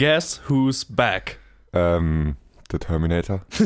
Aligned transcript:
Guess 0.00 0.40
who's 0.48 0.82
back? 0.82 1.36
Ähm, 1.74 2.34
The 2.72 2.78
Terminator. 2.78 3.42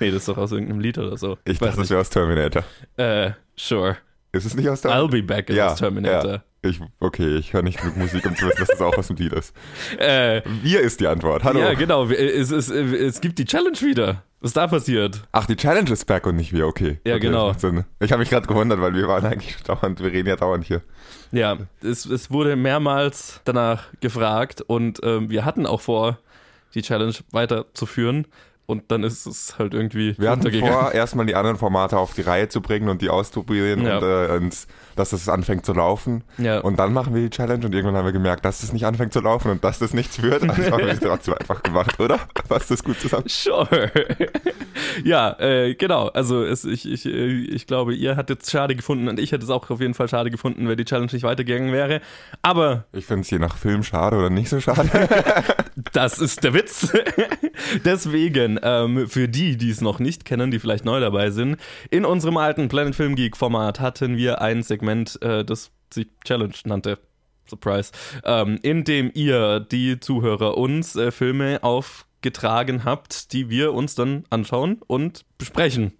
nee, 0.00 0.10
das 0.10 0.22
ist 0.22 0.28
doch 0.28 0.38
aus 0.38 0.50
irgendeinem 0.50 0.80
Lied 0.80 0.98
oder 0.98 1.16
so. 1.16 1.38
Ich 1.44 1.60
Weiß 1.60 1.68
dachte, 1.68 1.82
das 1.82 1.90
wäre 1.90 2.00
aus 2.00 2.10
Terminator. 2.10 2.64
Äh, 2.96 3.30
sure. 3.54 3.98
Ist 4.32 4.46
es 4.46 4.56
nicht 4.56 4.68
aus 4.68 4.80
I'll 4.84 5.08
Terminator? 5.08 5.08
be 5.10 5.22
back 5.22 5.50
Ja, 5.50 5.68
aus 5.68 5.78
Terminator. 5.78 6.32
Ja. 6.32 6.42
Ich, 6.62 6.80
okay, 6.98 7.36
ich 7.36 7.52
höre 7.52 7.62
nicht 7.62 7.80
genug 7.80 7.96
Musik, 7.96 8.26
um 8.26 8.34
zu 8.34 8.44
wissen, 8.46 8.58
dass 8.58 8.68
das 8.68 8.80
auch 8.82 8.98
aus 8.98 9.06
dem 9.06 9.16
Lied 9.16 9.32
ist. 9.34 9.54
Äh, 9.98 10.42
Wir 10.62 10.80
ist 10.80 10.98
die 10.98 11.06
Antwort. 11.06 11.44
Hallo. 11.44 11.60
ja, 11.60 11.74
genau. 11.74 12.06
Es, 12.06 12.50
es, 12.50 12.68
es 12.70 13.20
gibt 13.20 13.38
die 13.38 13.44
Challenge 13.44 13.80
wieder. 13.80 14.24
Was 14.40 14.50
ist 14.50 14.56
da 14.56 14.66
passiert? 14.66 15.22
Ach, 15.30 15.46
die 15.46 15.54
Challenge 15.54 15.90
ist 15.92 16.06
back 16.06 16.26
und 16.26 16.34
nicht 16.36 16.52
wir, 16.52 16.66
okay. 16.66 16.98
Ja, 17.06 17.14
okay, 17.14 17.26
genau. 17.26 17.52
das 17.52 17.62
macht 17.62 17.74
Sinn. 17.74 17.84
Ich 18.00 18.10
habe 18.10 18.18
mich 18.20 18.30
gerade 18.30 18.46
gewundert, 18.48 18.80
weil 18.80 18.94
wir 18.94 19.06
waren 19.06 19.24
eigentlich 19.24 19.56
dauernd, 19.62 20.00
wir 20.02 20.10
reden 20.10 20.28
ja 20.28 20.36
dauernd 20.36 20.64
hier. 20.64 20.82
Ja, 21.32 21.58
es, 21.82 22.06
es 22.06 22.30
wurde 22.30 22.56
mehrmals 22.56 23.40
danach 23.44 23.84
gefragt 24.00 24.62
und 24.62 25.00
ähm, 25.04 25.30
wir 25.30 25.44
hatten 25.44 25.66
auch 25.66 25.80
vor, 25.80 26.18
die 26.74 26.82
Challenge 26.82 27.14
weiterzuführen. 27.30 28.26
Und 28.70 28.90
dann 28.90 29.02
ist 29.02 29.26
es 29.26 29.58
halt 29.58 29.74
irgendwie 29.74 30.14
Wir 30.18 30.30
hatten 30.30 30.50
vor, 30.52 30.92
erstmal 30.94 31.26
die 31.26 31.34
anderen 31.34 31.56
Formate 31.56 31.98
auf 31.98 32.14
die 32.14 32.22
Reihe 32.22 32.48
zu 32.48 32.60
bringen 32.60 32.88
und 32.88 33.02
die 33.02 33.10
auszuprobieren 33.10 33.84
Ja. 33.84 33.98
und, 33.98 34.04
äh, 34.04 34.36
und 34.36 34.56
dass 34.96 35.12
es 35.12 35.28
anfängt 35.28 35.64
zu 35.66 35.72
laufen. 35.72 36.24
Ja. 36.38 36.60
Und 36.60 36.78
dann 36.78 36.92
machen 36.92 37.14
wir 37.14 37.22
die 37.22 37.30
Challenge 37.30 37.64
und 37.64 37.74
irgendwann 37.74 37.96
haben 37.96 38.04
wir 38.04 38.12
gemerkt, 38.12 38.44
dass 38.44 38.62
es 38.62 38.72
nicht 38.72 38.84
anfängt 38.86 39.12
zu 39.12 39.20
laufen 39.20 39.50
und 39.50 39.64
dass 39.64 39.78
das 39.78 39.94
nichts 39.94 40.20
wird. 40.22 40.48
Also 40.48 40.70
haben 40.70 40.78
wir 40.86 40.88
es 40.92 41.00
trotzdem 41.00 41.34
einfach 41.34 41.62
gemacht, 41.62 41.98
oder? 42.00 42.18
Passt 42.48 42.70
das 42.70 42.82
gut 42.84 43.00
zusammen? 43.00 43.24
Sure. 43.26 43.90
ja, 45.04 45.38
äh, 45.38 45.74
genau. 45.74 46.08
Also 46.08 46.44
es, 46.44 46.64
ich, 46.64 46.90
ich, 46.90 47.06
äh, 47.06 47.26
ich 47.26 47.66
glaube, 47.66 47.94
ihr 47.94 48.16
hattet 48.16 48.42
es 48.42 48.50
schade 48.50 48.74
gefunden 48.76 49.08
und 49.08 49.18
ich 49.18 49.32
hätte 49.32 49.44
es 49.44 49.50
auch 49.50 49.68
auf 49.70 49.80
jeden 49.80 49.94
Fall 49.94 50.08
schade 50.08 50.30
gefunden, 50.30 50.68
wenn 50.68 50.76
die 50.76 50.84
Challenge 50.84 51.10
nicht 51.12 51.22
weitergegangen 51.22 51.72
wäre. 51.72 52.00
Aber 52.42 52.84
Ich 52.92 53.06
finde 53.06 53.22
es 53.22 53.30
je 53.30 53.38
nach 53.38 53.56
Film 53.56 53.82
schade 53.82 54.16
oder 54.16 54.30
nicht 54.30 54.48
so 54.48 54.60
schade. 54.60 54.88
das 55.92 56.18
ist 56.18 56.44
der 56.44 56.54
Witz. 56.54 56.92
Deswegen, 57.84 58.58
ähm, 58.62 59.08
für 59.08 59.28
die, 59.28 59.56
die 59.56 59.70
es 59.70 59.80
noch 59.80 59.98
nicht 59.98 60.24
kennen, 60.24 60.50
die 60.50 60.58
vielleicht 60.58 60.84
neu 60.84 61.00
dabei 61.00 61.30
sind, 61.30 61.56
in 61.90 62.04
unserem 62.04 62.36
alten 62.36 62.68
Planet 62.68 62.94
Film 62.94 63.16
Geek 63.16 63.36
Format 63.36 63.80
hatten 63.80 64.16
wir 64.16 64.40
ein 64.40 64.62
Segment, 64.62 65.20
äh, 65.22 65.44
das 65.44 65.70
sich 65.92 66.08
Challenge 66.24 66.54
nannte. 66.64 66.98
Surprise. 67.48 67.90
Ähm, 68.24 68.58
in 68.62 68.84
dem 68.84 69.10
ihr, 69.12 69.60
die 69.60 70.00
Zuhörer, 70.00 70.56
uns 70.56 70.96
äh, 70.96 71.10
Filme 71.10 71.62
aufgetragen 71.62 72.84
habt, 72.84 73.32
die 73.32 73.50
wir 73.50 73.74
uns 73.74 73.94
dann 73.94 74.24
anschauen 74.30 74.80
und 74.86 75.24
besprechen. 75.36 75.92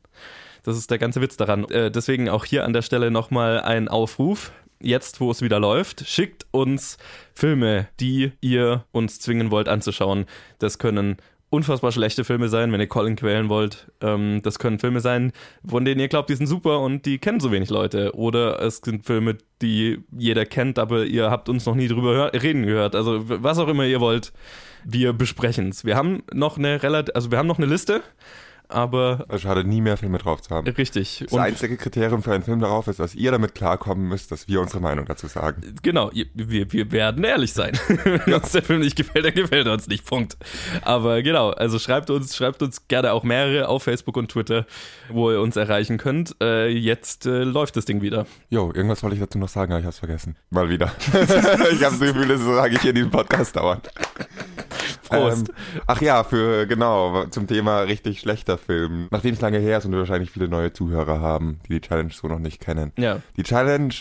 Das 0.62 0.76
ist 0.76 0.90
der 0.90 0.98
ganze 0.98 1.20
Witz 1.20 1.36
daran. 1.36 1.64
Äh, 1.70 1.90
deswegen 1.90 2.28
auch 2.28 2.44
hier 2.44 2.64
an 2.64 2.72
der 2.72 2.82
Stelle 2.82 3.10
nochmal 3.10 3.60
ein 3.60 3.88
Aufruf. 3.88 4.52
Jetzt, 4.82 5.20
wo 5.20 5.30
es 5.30 5.42
wieder 5.42 5.60
läuft, 5.60 6.08
schickt 6.08 6.46
uns 6.52 6.96
Filme, 7.34 7.88
die 7.98 8.32
ihr 8.40 8.84
uns 8.92 9.20
zwingen 9.20 9.50
wollt 9.50 9.68
anzuschauen. 9.68 10.24
Das 10.58 10.78
können 10.78 11.18
unfassbar 11.50 11.90
schlechte 11.90 12.24
Filme 12.24 12.48
sein, 12.48 12.72
wenn 12.72 12.80
ihr 12.80 12.86
Colin 12.86 13.16
quälen 13.16 13.48
wollt. 13.48 13.90
Ähm, 14.00 14.40
das 14.42 14.58
können 14.58 14.78
Filme 14.78 15.00
sein, 15.00 15.32
von 15.66 15.84
denen 15.84 16.00
ihr 16.00 16.08
glaubt, 16.08 16.30
die 16.30 16.36
sind 16.36 16.46
super 16.46 16.80
und 16.80 17.04
die 17.06 17.18
kennen 17.18 17.40
so 17.40 17.50
wenig 17.50 17.70
Leute. 17.70 18.14
Oder 18.14 18.62
es 18.62 18.78
sind 18.78 19.04
Filme, 19.04 19.36
die 19.60 19.98
jeder 20.16 20.46
kennt, 20.46 20.78
aber 20.78 21.04
ihr 21.04 21.30
habt 21.30 21.48
uns 21.48 21.66
noch 21.66 21.74
nie 21.74 21.88
drüber 21.88 22.32
reden 22.32 22.64
gehört. 22.64 22.94
Also 22.94 23.24
was 23.26 23.58
auch 23.58 23.68
immer 23.68 23.84
ihr 23.84 24.00
wollt, 24.00 24.32
wir 24.84 25.12
besprechen 25.12 25.68
es. 25.68 25.84
Wir 25.84 25.96
haben 25.96 26.22
noch 26.32 26.56
eine 26.56 26.82
relativ, 26.82 27.14
also 27.14 27.30
wir 27.30 27.38
haben 27.38 27.48
noch 27.48 27.58
eine 27.58 27.66
Liste, 27.66 28.02
aber 28.70 29.24
Es 29.28 29.42
schadet 29.42 29.66
nie 29.66 29.80
mehr 29.80 29.96
Filme 29.96 30.18
drauf 30.18 30.42
zu 30.42 30.54
haben. 30.54 30.66
richtig. 30.68 31.24
Das 31.28 31.38
einzige 31.38 31.76
Kriterium 31.76 32.22
für 32.22 32.32
einen 32.32 32.42
Film 32.42 32.60
darauf 32.60 32.86
ist, 32.88 33.00
dass 33.00 33.14
ihr 33.14 33.30
damit 33.30 33.54
klarkommen 33.54 34.08
müsst, 34.08 34.30
dass 34.32 34.48
wir 34.48 34.60
unsere 34.60 34.80
Meinung 34.80 35.06
dazu 35.06 35.26
sagen. 35.26 35.74
Genau, 35.82 36.10
wir, 36.34 36.72
wir 36.72 36.92
werden 36.92 37.24
ehrlich 37.24 37.52
sein. 37.52 37.78
Wenn 38.04 38.34
uns 38.34 38.52
der 38.52 38.62
Film 38.62 38.80
nicht 38.80 38.96
gefällt, 38.96 39.24
dann 39.24 39.34
gefällt 39.34 39.66
er 39.66 39.72
uns 39.72 39.86
nicht. 39.88 40.04
Punkt. 40.06 40.36
Aber 40.82 41.22
genau, 41.22 41.50
also 41.50 41.78
schreibt 41.78 42.10
uns, 42.10 42.36
schreibt 42.36 42.62
uns 42.62 42.88
gerne 42.88 43.12
auch 43.12 43.22
mehrere 43.22 43.68
auf 43.68 43.82
Facebook 43.82 44.16
und 44.16 44.30
Twitter, 44.30 44.66
wo 45.08 45.30
ihr 45.30 45.40
uns 45.40 45.56
erreichen 45.56 45.98
könnt. 45.98 46.36
Äh, 46.42 46.68
jetzt 46.68 47.26
äh, 47.26 47.44
läuft 47.44 47.76
das 47.76 47.84
Ding 47.84 48.02
wieder. 48.02 48.26
Jo, 48.48 48.72
irgendwas 48.72 49.02
wollte 49.02 49.14
ich 49.16 49.20
dazu 49.20 49.38
noch 49.38 49.48
sagen, 49.48 49.72
aber 49.72 49.80
ich 49.80 49.86
hab's 49.86 49.98
vergessen. 49.98 50.36
Mal 50.50 50.68
wieder. 50.68 50.92
ich 51.12 51.84
habe 51.84 51.96
das 51.96 52.00
Gefühl, 52.00 52.28
das 52.28 52.40
sage 52.40 52.74
ich 52.74 52.80
hier 52.80 52.90
in 52.90 52.96
diesem 52.96 53.10
Podcast 53.10 53.56
dauernd. 53.56 53.90
Prost. 55.10 55.48
Ähm, 55.48 55.54
ach 55.86 56.00
ja, 56.00 56.24
für 56.24 56.66
genau, 56.66 57.24
zum 57.26 57.46
Thema 57.46 57.80
richtig 57.80 58.20
schlechter 58.20 58.56
Film. 58.58 59.08
Nachdem 59.10 59.34
es 59.34 59.40
lange 59.40 59.58
her 59.58 59.78
ist 59.78 59.84
und 59.84 59.92
wir 59.92 59.98
wahrscheinlich 60.00 60.30
viele 60.30 60.48
neue 60.48 60.72
Zuhörer 60.72 61.20
haben, 61.20 61.60
die 61.68 61.74
die 61.74 61.80
Challenge 61.80 62.12
so 62.12 62.28
noch 62.28 62.38
nicht 62.38 62.60
kennen. 62.60 62.92
Ja. 62.98 63.20
Die 63.36 63.42
Challenge 63.42 63.94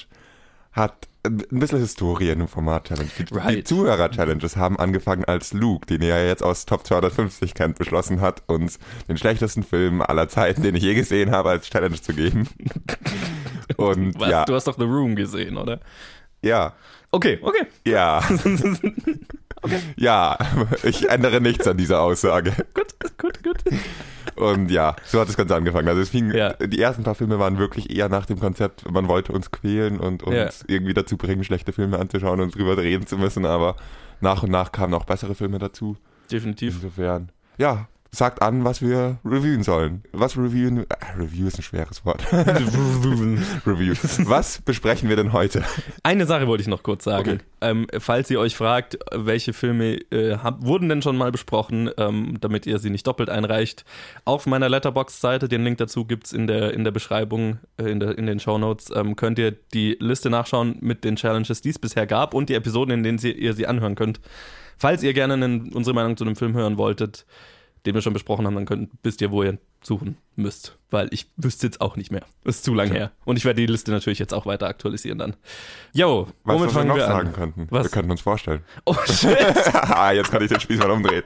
hat 0.71 1.07
ein 1.25 1.37
bisschen 1.49 1.79
Historie 1.79 2.29
in 2.29 2.39
dem 2.39 2.47
Format 2.47 2.85
Challenge. 2.87 3.09
Die, 3.17 3.25
die 3.25 3.33
Right. 3.35 3.67
Zuhörer-Challenges 3.67 4.55
haben 4.55 4.79
angefangen 4.79 5.25
als 5.25 5.51
Luke, 5.51 5.85
den 5.85 6.01
ihr 6.01 6.07
ja 6.09 6.23
jetzt 6.25 6.41
aus 6.43 6.65
Top 6.65 6.85
250 6.87 7.53
kennt, 7.55 7.77
beschlossen 7.77 8.21
hat, 8.21 8.43
uns 8.47 8.79
den 9.09 9.17
schlechtesten 9.17 9.63
Film 9.63 10.01
aller 10.01 10.29
Zeiten, 10.29 10.63
den 10.63 10.75
ich 10.75 10.83
je 10.83 10.93
gesehen 10.95 11.31
habe, 11.31 11.49
als 11.49 11.69
Challenge 11.69 11.99
zu 12.01 12.13
geben. 12.13 12.47
Und 13.77 14.19
Was? 14.19 14.29
ja, 14.29 14.45
Du 14.45 14.53
hast 14.55 14.67
doch 14.67 14.77
The 14.77 14.85
Room 14.85 15.15
gesehen, 15.15 15.57
oder? 15.57 15.79
ja, 16.41 16.73
Okay, 17.11 17.39
okay. 17.41 17.65
ja. 17.85 18.21
Ja, 19.97 20.37
ich 20.83 21.09
ändere 21.09 21.41
nichts 21.41 21.67
an 21.67 21.75
dieser 21.75 22.01
Aussage. 22.01 22.51
Gut, 22.73 22.93
gut, 23.17 23.43
gut. 23.43 23.57
Und 24.37 24.71
ja, 24.71 24.95
so 25.05 25.19
hat 25.19 25.27
das 25.27 25.35
Ganze 25.35 25.53
angefangen. 25.53 25.89
Also 25.89 25.99
es 25.99 26.09
fing, 26.09 26.31
Ja. 26.33 26.53
die 26.53 26.79
ersten 26.81 27.03
paar 27.03 27.15
Filme 27.15 27.39
waren 27.39 27.57
wirklich 27.57 27.93
eher 27.93 28.07
nach 28.07 28.25
dem 28.25 28.39
Konzept, 28.39 28.89
man 28.89 29.09
wollte 29.09 29.33
uns 29.33 29.51
quälen 29.51 29.99
und 29.99 30.23
uns 30.23 30.35
Ja. 30.35 30.49
irgendwie 30.67 30.93
dazu 30.93 31.17
bringen, 31.17 31.43
schlechte 31.43 31.73
Filme 31.73 31.99
anzuschauen 31.99 32.39
und 32.39 32.55
drüber 32.55 32.77
reden 32.77 33.05
zu 33.05 33.17
müssen, 33.17 33.45
aber 33.45 33.75
nach 34.21 34.43
und 34.43 34.51
nach 34.51 34.71
kamen 34.71 34.93
auch 34.93 35.03
bessere 35.03 35.35
Filme 35.35 35.59
dazu. 35.59 35.97
Definitiv. 36.31 36.75
Insofern, 36.75 37.29
ja, 37.57 37.89
sagt 38.11 38.41
an, 38.41 38.63
was 38.63 38.81
wir 38.81 39.19
reviewen 39.23 39.63
sollen. 39.63 40.03
Was 40.11 40.35
reviewen, 40.35 40.79
äh, 40.79 40.85
Review 41.17 41.47
ist 41.47 41.59
ein 41.59 41.61
schweres 41.61 42.05
Wort. 42.05 42.23
Review. 42.31 43.93
Was 44.25 44.61
besprechen 44.61 45.09
wir 45.09 45.15
denn 45.15 45.31
heute? 45.31 45.63
Eine 46.03 46.25
Sache 46.25 46.47
wollte 46.47 46.61
ich 46.61 46.67
noch 46.67 46.81
kurz 46.81 47.03
sagen. 47.03 47.29
Okay. 47.29 47.39
Ähm, 47.61 47.87
falls 47.99 48.29
ihr 48.31 48.39
euch 48.39 48.55
fragt, 48.55 48.97
welche 49.13 49.53
Filme 49.53 49.99
äh, 50.11 50.37
hab, 50.37 50.65
wurden 50.65 50.89
denn 50.89 51.01
schon 51.01 51.17
mal 51.17 51.31
besprochen, 51.31 51.91
ähm, 51.97 52.37
damit 52.41 52.65
ihr 52.65 52.79
sie 52.79 52.89
nicht 52.89 53.05
doppelt 53.05 53.29
einreicht, 53.29 53.85
auf 54.25 54.47
meiner 54.47 54.69
Letterbox-Seite, 54.69 55.47
den 55.47 55.63
Link 55.63 55.77
dazu 55.77 56.05
gibt's 56.05 56.31
in 56.31 56.47
der, 56.47 56.73
in 56.73 56.83
der 56.83 56.91
Beschreibung, 56.91 57.59
äh, 57.77 57.91
in, 57.91 57.99
der, 57.99 58.17
in 58.17 58.25
den 58.25 58.39
Shownotes, 58.39 58.91
ähm, 58.95 59.15
könnt 59.15 59.37
ihr 59.37 59.51
die 59.51 59.97
Liste 59.99 60.29
nachschauen 60.29 60.77
mit 60.81 61.03
den 61.03 61.15
Challenges, 61.15 61.61
die 61.61 61.69
es 61.69 61.79
bisher 61.79 62.07
gab 62.07 62.33
und 62.33 62.49
die 62.49 62.55
Episoden, 62.55 62.93
in 62.93 63.03
denen 63.03 63.17
sie, 63.19 63.31
ihr 63.31 63.53
sie 63.53 63.67
anhören 63.67 63.95
könnt. 63.95 64.19
Falls 64.77 65.03
ihr 65.03 65.13
gerne 65.13 65.33
einen, 65.33 65.73
unsere 65.73 65.93
Meinung 65.93 66.15
zu 66.15 66.23
einem 66.23 66.37
Film 66.37 66.53
hören 66.53 66.77
wolltet, 66.77 67.25
den 67.85 67.95
wir 67.95 68.01
schon 68.01 68.13
besprochen 68.13 68.45
haben, 68.45 68.55
dann 68.55 68.65
könnt, 68.65 68.91
wisst 69.03 69.21
ihr, 69.21 69.31
wo 69.31 69.43
ihr 69.43 69.57
suchen 69.81 70.17
müsst. 70.35 70.77
Weil 70.89 71.07
ich 71.11 71.29
wüsste 71.37 71.67
jetzt 71.67 71.79
auch 71.81 71.95
nicht 71.95 72.11
mehr. 72.11 72.23
Ist 72.43 72.63
zu 72.65 72.73
lang 72.73 72.91
her. 72.91 73.11
Und 73.25 73.37
ich 73.37 73.45
werde 73.45 73.61
die 73.61 73.67
Liste 73.67 73.91
natürlich 73.91 74.19
jetzt 74.19 74.33
auch 74.33 74.45
weiter 74.45 74.67
aktualisieren 74.67 75.17
dann. 75.17 75.35
Jo, 75.93 76.27
Was 76.43 76.55
womit 76.55 76.69
wir 76.69 76.73
fangen 76.73 76.87
noch 76.89 76.95
wir 76.97 77.05
sagen 77.05 77.31
könnten? 77.33 77.67
Was? 77.69 77.83
Wir 77.85 77.91
könnten 77.91 78.11
uns 78.11 78.21
vorstellen. 78.21 78.63
Oh 78.85 78.95
shit. 79.05 79.37
Ah, 79.73 80.11
Jetzt 80.11 80.31
kann 80.31 80.41
ich 80.41 80.49
den 80.49 80.59
Spieß 80.59 80.79
mal 80.79 80.91
umdrehen. 80.91 81.23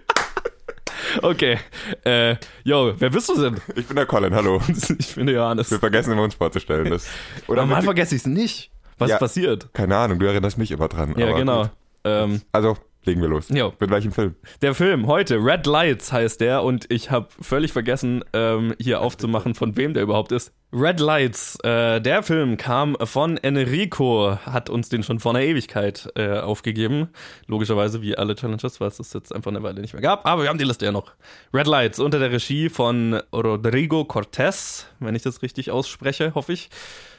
Okay. 1.22 1.60
Äh, 2.06 2.36
yo, 2.64 2.94
wer 2.98 3.10
bist 3.10 3.30
du 3.30 3.40
denn? 3.42 3.60
Ich 3.76 3.86
bin 3.88 3.96
der 3.96 4.06
Colin, 4.06 4.34
hallo. 4.34 4.62
Ich 5.00 5.16
bin 5.16 5.26
der 5.28 5.36
Johannes. 5.36 5.70
Wir 5.72 5.80
vergessen 5.80 6.12
immer 6.14 6.24
uns 6.24 6.36
vorzustellen. 6.36 6.90
Das, 6.90 7.08
oder 7.48 7.62
Normal 7.66 7.84
vergesse 7.84 8.16
ich 8.16 8.22
es 8.22 8.28
nicht. 8.28 8.72
Was 8.98 9.10
Ja. 9.10 9.16
ist 9.16 9.20
passiert? 9.20 9.74
keine 9.74 9.98
Ahnung, 9.98 10.20
du 10.20 10.26
erinnerst 10.28 10.58
mich 10.58 10.72
immer 10.72 10.88
dran. 10.88 11.14
Ja, 11.18 11.32
genau. 11.34 11.70
Ähm, 12.04 12.42
Also, 12.52 12.78
legen 13.06 13.22
wir 13.22 13.30
los. 13.30 13.50
Jo. 13.50 13.74
Mit 13.80 13.90
welchem 13.90 14.12
Film? 14.12 14.36
Der 14.62 14.74
Film 14.74 15.08
heute, 15.08 15.38
Red 15.38 15.66
Lights 15.66 16.12
heißt 16.12 16.42
der 16.42 16.64
und 16.64 16.86
ich 16.90 17.12
habe 17.12 17.28
völlig 17.42 17.74
vergessen, 17.74 18.24
ähm, 18.34 18.74
hier 18.80 19.02
aufzumachen, 19.02 19.56
von 19.56 19.76
wem 19.76 19.94
der 19.94 20.04
überhaupt 20.04 20.32
ist. 20.32 20.54
Red 20.72 21.00
Lights, 21.00 21.60
äh, 21.64 22.02
der 22.02 22.24
Film 22.24 22.58
kam 22.58 22.98
von 23.04 23.38
Enrico, 23.38 24.38
hat 24.44 24.72
uns 24.72 24.90
den 24.90 25.04
schon 25.04 25.20
vor 25.20 25.36
einer 25.36 25.44
Ewigkeit 25.44 26.10
äh, 26.16 26.40
aufgegeben. 26.40 27.10
Logischerweise 27.46 28.02
wie 28.02 28.18
alle 28.18 28.34
Challenges, 28.36 28.82
weil 28.82 28.88
es 28.88 28.98
das 28.98 29.14
jetzt 29.14 29.36
einfach 29.36 29.52
eine 29.52 29.62
Weile 29.62 29.82
nicht 29.82 29.94
mehr 29.94 30.02
gab. 30.02 30.26
Aber 30.26 30.42
wir 30.42 30.50
haben 30.50 30.58
die 30.58 30.64
Liste 30.64 30.86
ja 30.86 30.92
noch. 30.92 31.12
Red 31.54 31.68
Lights 31.68 32.00
unter 32.00 32.18
der 32.18 32.32
Regie 32.32 32.70
von 32.70 33.22
Rodrigo 33.32 34.02
Cortés, 34.02 34.86
wenn 35.00 35.14
ich 35.14 35.22
das 35.22 35.44
richtig 35.44 35.70
ausspreche, 35.70 36.34
hoffe 36.34 36.54
ich. 36.54 36.70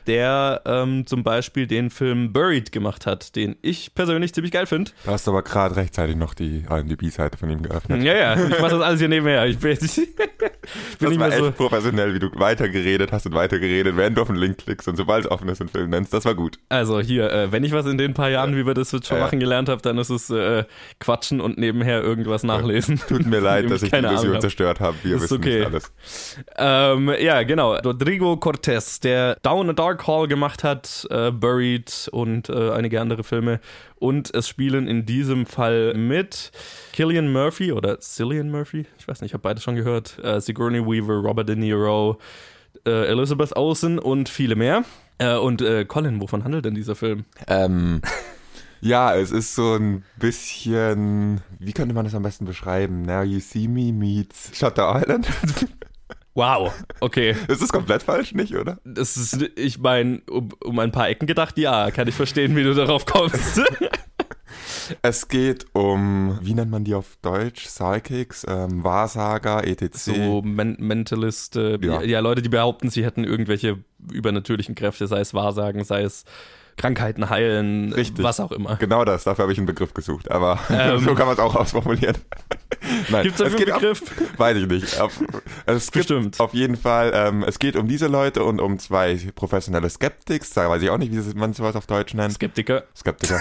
Der 0.07 0.61
ähm, 0.67 1.07
zum 1.07 1.23
Beispiel 1.25 1.67
den 1.67 1.91
Film 1.91 2.33
Buried 2.33 2.73
gemacht 2.73 3.07
hat, 3.07 3.35
den 3.37 3.57
ich 3.63 3.95
persönlich 3.95 4.35
ziemlich 4.35 4.53
geil 4.53 4.67
finde. 4.67 4.91
Du 5.05 5.11
hast 5.11 5.27
aber 5.29 5.43
gerade 5.43 5.77
rechtzeitig 5.77 6.17
noch 6.17 6.35
die 6.35 6.65
IMDb-Seite 6.69 7.39
von 7.39 7.49
ihm 7.51 7.63
geöffnet. 7.63 8.03
Ja, 8.03 8.15
ja, 8.15 8.35
ich 8.35 8.61
mache 8.61 8.71
das 8.73 8.81
alles 8.83 9.01
hier 9.01 9.09
nebenher. 9.09 9.47
Ich 9.47 9.59
bin, 9.59 9.73
ich 9.81 9.95
bin 10.17 10.29
Das 11.01 11.09
nicht 11.11 11.21
war 11.21 11.29
echt 11.29 11.39
so. 11.39 11.51
professionell, 11.53 12.15
wie 12.15 12.19
du 12.19 12.31
weitergeredet 12.35 13.13
hast 13.13 13.27
und 13.27 13.35
weiter 13.35 13.59
geredet, 13.59 13.97
während 13.97 14.17
du 14.19 14.23
auf 14.23 14.29
den 14.29 14.37
Link 14.37 14.59
klickst 14.59 14.89
und 14.89 14.97
sobald 14.97 15.25
es 15.25 15.31
offen 15.31 15.49
ist, 15.49 15.61
den 15.61 15.69
Film 15.69 15.91
nennst. 15.91 16.13
Das 16.13 16.25
war 16.25 16.35
gut. 16.35 16.59
Also 16.69 17.01
hier, 17.01 17.31
äh, 17.33 17.53
wenn 17.53 17.65
ich 17.65 17.73
was 17.73 17.87
in 17.87 17.97
den 17.99 18.15
paar 18.15 18.29
Jahren, 18.31 18.57
wie 18.57 18.67
wir 18.67 18.75
das 18.75 18.93
jetzt 18.93 19.07
schon 19.07 19.17
Ja. 19.19 19.25
machen 19.25 19.41
gelernt 19.41 19.69
habe, 19.69 19.81
dann 19.83 19.97
ist 19.99 20.11
es 20.11 20.29
äh, 20.31 20.65
Quatschen 21.01 21.41
und 21.41 21.59
nebenher 21.59 22.03
irgendwas 22.03 22.43
nachlesen. 22.43 23.01
Tut 23.09 23.27
mir 23.27 23.41
leid, 23.41 23.71
dass 23.71 23.83
ich 23.83 23.91
die 23.91 23.97
Illusion 23.97 24.41
zerstört 24.41 24.81
habe. 24.81 24.97
Wir 25.03 25.17
Ist 25.17 25.23
wissen 25.25 25.39
okay. 25.39 25.59
nicht 25.61 25.67
alles. 25.67 25.93
Ähm, 26.57 27.13
ja, 27.21 27.43
genau. 27.43 27.75
Rodrigo 27.77 28.35
Cortés, 28.35 29.01
der 29.01 29.37
Down 29.43 29.71
a 29.71 29.73
Dark 29.73 29.94
Hall 30.07 30.29
gemacht 30.29 30.65
hat, 30.65 31.07
äh, 31.11 31.31
Buried 31.31 32.09
und 32.13 32.49
äh, 32.49 32.71
einige 32.71 33.01
andere 33.01 33.25
Filme. 33.25 33.61
Und 33.97 34.35
es 34.35 34.49
spielen 34.49 34.87
in 34.89 35.07
diesem 35.07 35.47
Fall 35.47 35.95
mit 35.95 36.53
Killian 36.93 37.33
Murphy 37.33 37.73
oder 37.73 38.01
Cillian 38.01 38.51
Murphy, 38.51 38.87
ich 38.99 39.09
weiß 39.09 39.21
nicht, 39.21 39.31
ich 39.31 39.35
habe 39.35 39.43
beide 39.43 39.61
schon 39.61 39.77
gehört, 39.77 40.19
äh, 40.23 40.41
Sigourney 40.41 40.85
Weaver, 40.85 41.15
Robert 41.15 41.49
De 41.49 41.57
Niro, 41.57 42.19
äh, 42.87 43.07
Elizabeth 43.07 43.57
Olsen 43.57 43.99
und 43.99 44.29
viele 44.29 44.57
mehr. 44.57 44.85
Äh, 45.19 45.37
und 45.37 45.63
äh, 45.63 45.85
Colin, 45.85 46.21
wovon 46.21 46.45
handelt 46.45 46.65
denn 46.65 46.75
dieser 46.75 46.95
Film? 46.95 47.25
Ähm, 47.47 48.01
ja, 48.81 49.15
es 49.15 49.31
ist 49.31 49.55
so 49.55 49.77
ein 49.77 50.05
bisschen, 50.19 51.41
wie 51.59 51.73
könnte 51.73 51.95
man 51.95 52.05
das 52.05 52.15
am 52.15 52.23
besten 52.23 52.45
beschreiben? 52.45 53.03
Now 53.03 53.23
You 53.23 53.41
See 53.41 53.69
Me 53.69 53.93
meets 53.93 54.57
Shutter 54.57 55.01
Island. 55.01 55.29
Wow, 56.35 56.73
okay. 57.01 57.31
ist 57.49 57.63
das 57.63 57.73
komplett 57.73 58.03
falsch, 58.03 58.35
nicht, 58.35 58.55
oder? 58.57 58.79
Das 58.85 59.17
ist, 59.17 59.41
ich 59.57 59.79
meine, 59.79 60.21
um, 60.29 60.49
um 60.65 60.79
ein 60.81 60.91
paar 60.91 61.09
Ecken 61.09 61.27
gedacht, 61.27 61.57
ja, 61.59 61.91
kann 61.93 62.09
ich 62.09 62.15
verstehen, 62.15 62.57
wie 62.57 62.65
du 62.65 62.75
darauf 62.75 63.07
kommst. 63.07 63.63
Es 65.03 65.29
geht 65.29 65.67
um, 65.73 66.39
wie 66.43 66.55
nennt 66.55 66.71
man 66.71 66.85
die 66.85 66.95
auf 66.95 67.17
Deutsch? 67.23 67.65
Psychics, 67.67 68.47
ähm, 68.49 68.85
Wahrsager, 68.85 69.67
etc. 69.67 69.89
so 69.95 70.43
Men 70.43 70.77
Mentalist, 70.79 71.57
äh, 71.57 71.79
ja. 71.81 72.03
Ja. 72.03 72.21
Leute, 72.21 72.43
die 72.43 72.51
behaupten, 72.51 72.91
sie 72.91 73.05
hätten 73.05 73.25
irgendwelche 73.25 73.79
übernatürlichen 74.13 74.75
Kräfte, 74.75 75.07
sei 75.07 75.21
es 75.21 75.33
Wahrsagen, 75.33 75.85
sei 75.85 76.03
es 76.03 76.25
Krankheiten 76.77 77.31
heilen, 77.31 77.93
Richtig. 77.93 78.25
was 78.25 78.41
auch 78.41 78.53
immer. 78.53 78.77
Genau 78.77 79.05
das, 79.05 79.25
dafür 79.25 79.45
habe 79.45 79.53
ich 79.53 79.59
einen 79.59 79.67
Begriff 79.67 79.95
gesucht, 79.95 80.31
aber 80.31 80.59
Ähm. 80.71 80.99
so 80.99 81.15
kann 81.15 81.27
man 81.27 81.35
es 81.35 81.41
auch 81.41 81.55
ausformulieren. 81.55 82.17
Nein, 83.09 83.23
Gibt's 83.25 83.39
dafür 83.39 83.59
einen 83.59 83.81
Begriff? 83.81 84.03
Auf, 84.03 84.39
weiß 84.39 84.57
ich 84.57 84.67
nicht. 84.67 85.01
Auf, 85.01 85.21
es 85.67 85.91
gibt 85.91 86.09
Bestimmt. 86.09 86.41
auf 86.41 86.55
jeden 86.55 86.77
Fall, 86.77 87.13
ähm, 87.15 87.45
es 87.45 87.59
geht 87.59 87.77
um 87.77 87.89
diese 87.89 88.07
Leute 88.07 88.45
und 88.45 88.61
um 88.61 88.79
zwei 88.79 89.19
professionelle 89.35 89.89
Skeptics, 89.91 90.51
da 90.51 90.69
weiß 90.69 90.83
ich 90.83 90.91
auch 90.91 90.99
nicht, 90.99 91.13
wie 91.13 91.39
man 91.39 91.53
sowas 91.53 91.77
auf 91.77 91.87
Deutsch 91.87 92.15
nennt. 92.15 92.35
Skeptiker. 92.35 92.85
Skeptiker. 92.97 93.41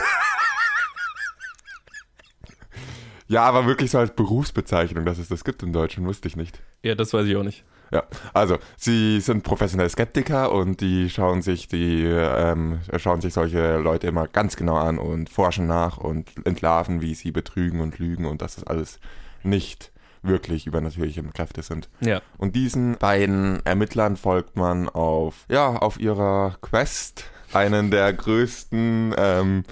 ja, 3.28 3.44
aber 3.44 3.66
wirklich 3.66 3.92
so 3.92 4.00
als 4.00 4.14
Berufsbezeichnung, 4.16 5.06
dass 5.06 5.18
es 5.18 5.30
das 5.30 5.44
gibt 5.44 5.64
im 5.64 5.74
Deutschen, 5.74 6.06
wusste 6.06 6.28
ich 6.28 6.36
nicht. 6.36 6.62
Ja, 6.84 6.96
das 6.96 7.14
weiß 7.14 7.26
ich 7.26 7.36
auch 7.36 7.44
nicht. 7.44 7.64
Ja, 7.94 8.06
also 8.34 8.58
sie 8.76 9.20
sind 9.20 9.44
professionelle 9.44 9.90
Skeptiker 9.90 10.52
und 10.52 10.82
die 10.82 11.12
schauen 11.12 11.44
sich 11.44 11.68
die 11.68 12.04
ähm, 12.04 12.80
schauen 12.98 13.22
sich 13.22 13.34
solche 13.36 13.78
Leute 13.78 14.08
immer 14.08 14.28
ganz 14.28 14.56
genau 14.56 14.78
an 14.78 14.98
und 14.98 15.30
forschen 15.30 15.68
nach 15.68 15.98
und 15.98 16.28
entlarven, 16.44 17.04
wie 17.04 17.14
sie 17.14 17.32
betrügen 17.32 17.82
und 17.82 18.00
lügen 18.00 18.26
und 18.26 18.42
dass 18.42 18.56
das 18.56 18.64
alles 18.64 19.00
nicht 19.44 19.92
wirklich 20.22 20.68
übernatürliche 20.68 21.22
Kräfte 21.24 21.64
sind. 21.64 21.90
Ja. 22.00 22.22
Und 22.38 22.56
diesen 22.56 22.98
beiden 22.98 23.64
Ermittlern 23.66 24.16
folgt 24.16 24.56
man 24.56 24.88
auf 24.90 25.46
ja 25.50 25.76
auf 25.76 26.00
ihrer 26.00 26.56
Quest 26.62 27.26
einen 27.54 27.92
der 27.92 28.12
größten 28.14 29.14
ähm, 29.18 29.64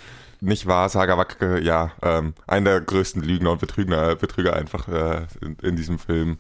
nicht 0.42 0.66
Wahrsager, 0.66 1.14
aber 1.14 1.60
ja, 1.62 1.92
ähm, 2.02 2.34
einen 2.48 2.66
der 2.66 2.82
größten 2.82 3.22
Lügner 3.22 3.52
und 3.52 3.62
Betrüger, 3.62 4.16
Betrüger 4.16 4.56
einfach 4.56 4.88
äh, 4.88 5.28
in, 5.42 5.56
in 5.62 5.76
diesem 5.76 6.00
Film, 6.00 6.40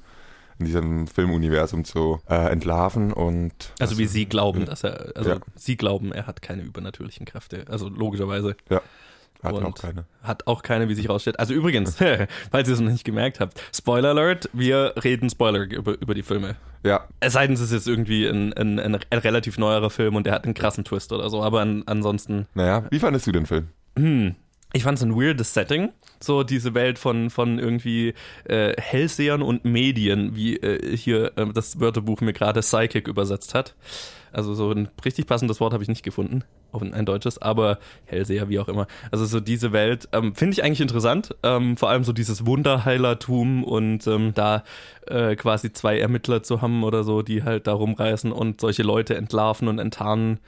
in 0.60 0.66
diesem 0.66 1.08
Filmuniversum 1.08 1.86
zu 1.86 2.20
äh, 2.28 2.52
entlarven 2.52 3.14
und 3.14 3.54
Also 3.80 3.98
wie 3.98 4.08
sie 4.08 4.26
glauben, 4.26 4.66
dass 4.66 4.84
er, 4.84 5.12
also 5.16 5.30
Ja. 5.32 5.38
sie 5.56 5.78
glauben, 5.78 6.12
er 6.12 6.26
hat 6.28 6.42
keine 6.42 6.64
übernatürlichen 6.64 7.26
Kräfte. 7.26 7.66
Also 7.70 7.90
logischerweise. 7.90 8.56
Hat 9.44 9.54
auch 9.54 9.76
keine. 9.76 10.06
Hat 10.24 10.48
auch 10.48 10.62
keine, 10.62 10.90
wie 10.90 10.94
sich 10.94 11.10
rausstellt. 11.10 11.40
Also 11.40 11.54
übrigens, 11.54 11.96
falls 12.52 12.68
ihr 12.68 12.74
es 12.74 12.80
noch 12.80 12.92
nicht 12.92 13.04
gemerkt 13.04 13.40
habt, 13.40 13.62
Spoiler 13.74 14.10
Alert, 14.10 14.50
wir 14.54 14.94
reden 15.04 15.30
Spoiler 15.30 15.62
über, 15.62 16.00
über 16.00 16.14
die 16.14 16.24
Filme. 16.24 16.56
Ja, 16.84 17.08
Es 17.20 17.34
sei 17.34 17.46
denn, 17.46 17.54
es 17.54 17.62
ist 17.62 17.72
jetzt 17.72 17.88
irgendwie 17.88 18.26
ein, 18.26 18.54
ein, 18.54 18.80
ein, 18.80 18.96
ein 18.96 19.20
relativ 19.20 19.58
neuerer 19.58 19.92
Film 19.92 20.16
und 20.16 20.26
der 20.26 20.34
hat 20.34 20.46
einen 20.46 20.56
krassen 20.56 20.84
Twist 20.84 21.12
oder 21.14 21.30
so. 21.30 21.44
Aber 21.44 21.62
an, 21.62 21.84
ansonsten, 21.86 22.48
naja, 22.56 22.86
wie 22.90 23.00
fandest 23.00 23.28
du 23.28 23.32
den 23.32 23.46
Film? 23.46 23.68
hm, 23.98 24.36
ich 24.74 24.84
fand 24.84 24.98
es 24.98 25.04
ein 25.04 25.16
weirdes 25.16 25.54
Setting. 25.54 25.90
So 26.20 26.44
diese 26.44 26.74
Welt 26.74 26.98
von, 27.00 27.30
von 27.30 27.60
irgendwie 27.60 28.14
äh, 28.46 28.74
Hellsehern 28.80 29.42
und 29.42 29.66
Medien, 29.66 30.36
wie 30.36 30.58
äh, 30.58 30.96
hier 30.96 31.38
äh, 31.38 31.48
das 31.54 31.80
Wörterbuch 31.80 32.22
mir 32.22 32.34
gerade 32.34 32.62
Psychic 32.62 33.08
übersetzt 33.08 33.54
hat. 33.54 33.76
Also 34.32 34.54
so 34.54 34.72
ein 34.72 34.90
richtig 35.04 35.28
passendes 35.28 35.60
Wort 35.60 35.74
habe 35.74 35.84
ich 35.84 35.90
nicht 35.90 36.04
gefunden, 36.04 36.44
ein, 36.74 37.06
deutsches, 37.06 37.42
aber 37.42 37.80
Hellseher, 38.06 38.50
wie 38.50 38.60
auch 38.60 38.68
immer. 38.68 38.88
Also 39.12 39.26
so 39.26 39.40
diese 39.40 39.72
Welt 39.72 40.08
ähm, 40.14 40.36
finde 40.36 40.54
ich 40.54 40.64
eigentlich 40.64 40.82
interessant. 40.82 41.36
Ähm, 41.44 41.78
vor 41.78 41.90
allem 41.90 42.04
so 42.04 42.14
dieses 42.14 42.46
Wunderheilertum 42.46 43.64
und 43.64 44.08
ähm, 44.08 44.34
da 44.34 44.64
äh, 45.08 45.36
quasi 45.36 45.74
zwei 45.74 46.00
Ermittler 46.00 46.44
zu 46.44 46.62
haben 46.62 46.84
oder 46.84 47.04
so, 47.04 47.22
die 47.22 47.44
halt 47.44 47.68
da 47.68 47.74
rumreißen 47.74 48.32
und 48.32 48.62
solche 48.62 48.84
Leute 48.84 49.16
entlarven 49.16 49.68
und 49.68 49.80
enttarnen. 49.80 50.40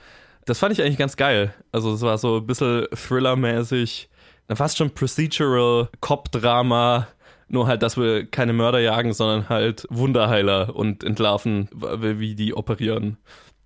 Das 0.45 0.59
fand 0.59 0.73
ich 0.73 0.81
eigentlich 0.81 0.97
ganz 0.97 1.17
geil. 1.17 1.53
Also 1.71 1.93
es 1.93 2.01
war 2.01 2.17
so 2.17 2.37
ein 2.37 2.47
bisschen 2.47 2.87
Thriller-mäßig, 2.93 4.09
fast 4.53 4.77
schon 4.77 4.91
Procedural, 4.91 5.89
Cop-Drama, 6.01 7.07
nur 7.47 7.67
halt, 7.67 7.83
dass 7.83 7.97
wir 7.97 8.25
keine 8.25 8.53
Mörder 8.53 8.79
jagen, 8.79 9.13
sondern 9.13 9.47
halt 9.49 9.85
Wunderheiler 9.89 10.75
und 10.75 11.03
entlarven, 11.03 11.69
wie 11.71 12.35
die 12.35 12.53
operieren. 12.53 13.17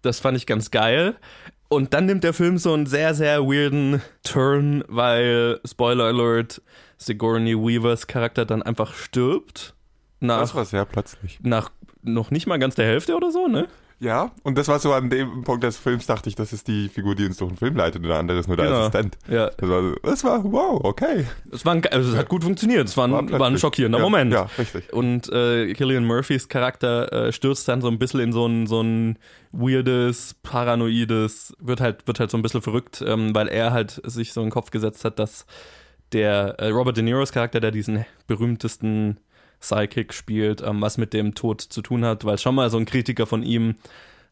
Das 0.08 0.20
fand 0.22 0.38
ich 0.38 0.46
ganz 0.46 0.72
geil. 0.72 1.16
Und 1.70 1.94
dann 1.94 2.06
nimmt 2.06 2.24
der 2.24 2.34
Film 2.34 2.58
so 2.58 2.74
einen 2.74 2.86
sehr, 2.86 3.14
sehr 3.14 3.44
weirden 3.44 4.02
Turn, 4.24 4.86
weil, 4.88 5.60
Spoiler 5.66 6.06
Alert, 6.06 6.62
Sigourney 6.98 7.56
Weavers 7.58 8.08
Charakter 8.08 8.46
dann 8.46 8.64
einfach 8.64 8.94
stirbt. 8.94 9.76
Das 10.22 10.28
Nach, 10.28 10.56
war 10.56 10.66
sehr 10.66 10.86
plötzlich. 10.86 11.40
nach 11.44 11.72
noch 12.04 12.32
nicht 12.32 12.48
mal 12.48 12.58
ganz 12.58 12.76
der 12.76 12.86
Hälfte 12.86 13.16
oder 13.18 13.32
so, 13.32 13.48
ne? 13.48 13.68
Ja, 14.00 14.30
und 14.44 14.60
das 14.60 14.68
war 14.68 14.78
so 14.78 14.94
an 14.94 15.10
dem 15.10 15.44
Punkt 15.44 15.64
des 15.64 15.78
Films, 15.78 16.06
dachte 16.06 16.30
ich, 16.30 16.36
das 16.36 16.54
ist 16.54 16.68
die 16.68 16.88
Figur, 16.88 17.16
die 17.16 17.26
uns 17.26 17.38
durch 17.38 17.50
den 17.52 17.58
Film 17.58 17.76
leitet 17.76 18.04
und 18.04 18.08
der 18.10 18.20
andere 18.20 18.38
ist 18.38 18.48
nur 18.48 18.56
der 18.56 18.68
Genau. 18.68 18.80
Assistent. 18.82 19.18
Ja, 19.28 19.50
Das 19.58 19.70
war, 19.70 19.96
das 20.04 20.24
war 20.24 20.44
wow, 20.44 20.80
okay. 20.84 21.26
es, 21.52 21.66
war 21.66 21.74
ein, 21.74 21.84
also 21.88 22.12
es 22.12 22.16
hat 22.16 22.30
gut 22.30 22.44
funktioniert. 22.44 22.88
Es 22.88 22.96
war 22.96 23.08
ein, 23.08 23.12
war 23.12 23.22
ein 23.22 23.28
plötzlich. 23.28 23.60
schockierender 23.62 23.98
ja, 23.98 24.04
Moment. 24.04 24.32
Ja, 24.34 24.44
richtig. 24.60 24.94
Und 24.94 25.32
äh, 25.34 25.74
Killian 25.74 26.06
Murphys 26.06 26.48
Charakter 26.48 27.12
äh, 27.12 27.32
stürzt 27.32 27.68
dann 27.68 27.82
so 27.82 27.88
ein 27.88 27.98
bisschen 27.98 28.20
in 28.20 28.32
so 28.34 28.46
ein, 28.46 28.68
so 28.68 28.82
ein 28.82 29.18
weirdes, 29.52 30.36
paranoides, 30.44 31.56
wird 31.60 31.82
halt, 31.82 32.06
wird 32.06 32.20
halt 32.20 32.30
so 32.30 32.38
ein 32.38 32.44
bisschen 32.44 32.62
verrückt, 32.62 33.04
ähm, 33.06 33.34
weil 33.34 33.48
er 33.48 33.72
halt 33.74 34.00
sich 34.06 34.32
so 34.32 34.42
in 34.42 34.48
den 34.48 34.52
Kopf 34.52 34.70
gesetzt 34.70 35.06
hat, 35.06 35.18
dass 35.18 35.48
der 36.14 36.56
äh, 36.60 36.70
Robert 36.70 36.98
De 36.98 37.04
Niros 37.04 37.32
Charakter, 37.32 37.60
der 37.60 37.72
diesen 37.72 38.06
berühmtesten 38.28 39.18
Psychic 39.60 40.14
spielt, 40.14 40.62
ähm, 40.62 40.82
was 40.82 40.98
mit 40.98 41.14
dem 41.14 41.36
Tod 41.36 41.62
zu 41.62 41.82
tun 41.82 42.06
hat, 42.06 42.26
weil 42.26 42.38
schon 42.38 42.56
mal 42.56 42.70
so 42.70 42.78
ein 42.78 42.86
Kritiker 42.86 43.26
von 43.26 43.44
ihm 43.44 43.76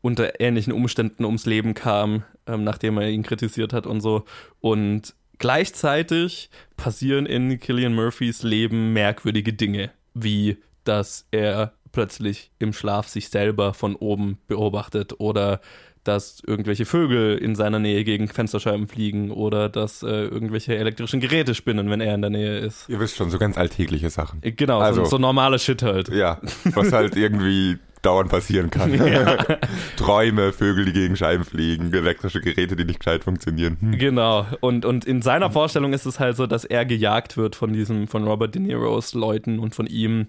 unter 0.01 0.39
ähnlichen 0.39 0.74
Umständen 0.74 1.25
ums 1.25 1.45
Leben 1.45 1.74
kam, 1.74 2.24
ähm, 2.45 2.63
nachdem 2.63 2.98
er 2.98 3.10
ihn 3.10 3.24
kritisiert 3.24 3.73
hat 3.73 3.88
und 3.88 4.02
so. 4.02 4.26
Und 4.61 5.16
gleichzeitig 5.40 6.49
passieren 6.78 7.26
in 7.26 7.59
Killian 7.59 7.95
Murphys 7.95 8.44
Leben 8.44 8.94
merkwürdige 8.94 9.54
Dinge, 9.54 9.92
wie 10.14 10.57
dass 10.83 11.26
er 11.31 11.73
plötzlich 11.92 12.52
im 12.59 12.73
Schlaf 12.73 13.07
sich 13.07 13.30
selber 13.30 13.73
von 13.73 13.95
oben 13.95 14.38
beobachtet 14.47 15.19
oder 15.19 15.61
dass 16.06 16.42
irgendwelche 16.45 16.85
Vögel 16.85 17.38
in 17.38 17.56
seiner 17.56 17.80
Nähe 17.80 18.04
gegen 18.04 18.28
Fensterscheiben 18.30 18.88
fliegen 18.88 19.31
oder 19.31 19.68
dass 19.69 20.02
äh, 20.04 20.07
irgendwelche 20.07 20.76
elektrischen 20.78 21.19
Geräte 21.19 21.54
spinnen, 21.56 21.90
wenn 21.90 22.00
er 22.00 22.16
in 22.16 22.21
der 22.21 22.30
Nähe 22.30 22.57
ist. 22.59 22.88
Ihr 22.88 23.00
wisst 23.00 23.18
schon, 23.18 23.30
so 23.30 23.38
ganz 23.38 23.57
alltägliche 23.57 24.09
Sachen. 24.09 24.40
Äh, 24.42 24.52
Genau, 24.54 24.80
Also- 24.80 25.04
so, 25.04 25.12
so 25.12 25.18
normale 25.18 25.59
Shit 25.59 25.81
halt. 25.83 26.07
Ja, 26.09 26.40
was 26.74 26.92
halt 26.94 27.16
irgendwie 27.18 27.78
dauernd 28.02 28.30
passieren 28.30 28.69
kann. 28.69 28.94
Träume, 29.97 30.54
Vögel, 30.54 30.85
die 30.85 30.94
gegen 30.94 31.16
Scheiben 31.16 31.44
fliegen, 31.44 31.92
elektrische 31.94 32.40
Geräte, 32.42 32.76
die 32.76 32.85
nicht 32.85 33.00
gescheit 33.00 33.24
funktionieren. 33.24 33.78
Hm. 33.80 33.97
Genau. 33.97 34.45
Und, 34.59 34.85
und 34.85 35.06
in 35.06 35.21
seiner 35.21 35.50
Vorstellung 35.52 35.92
ist 35.94 36.06
es 36.06 36.19
halt 36.19 36.38
so, 36.38 36.45
dass 36.47 36.66
er 36.66 36.85
gejagt 36.85 37.38
wird 37.38 37.56
von 37.56 37.74
diesem, 37.74 38.07
von 38.07 38.24
Robert 38.28 38.54
De 38.56 38.62
Niros 38.62 39.14
Leuten 39.14 39.59
und 39.59 39.74
von 39.76 39.88
ihm, 39.88 40.28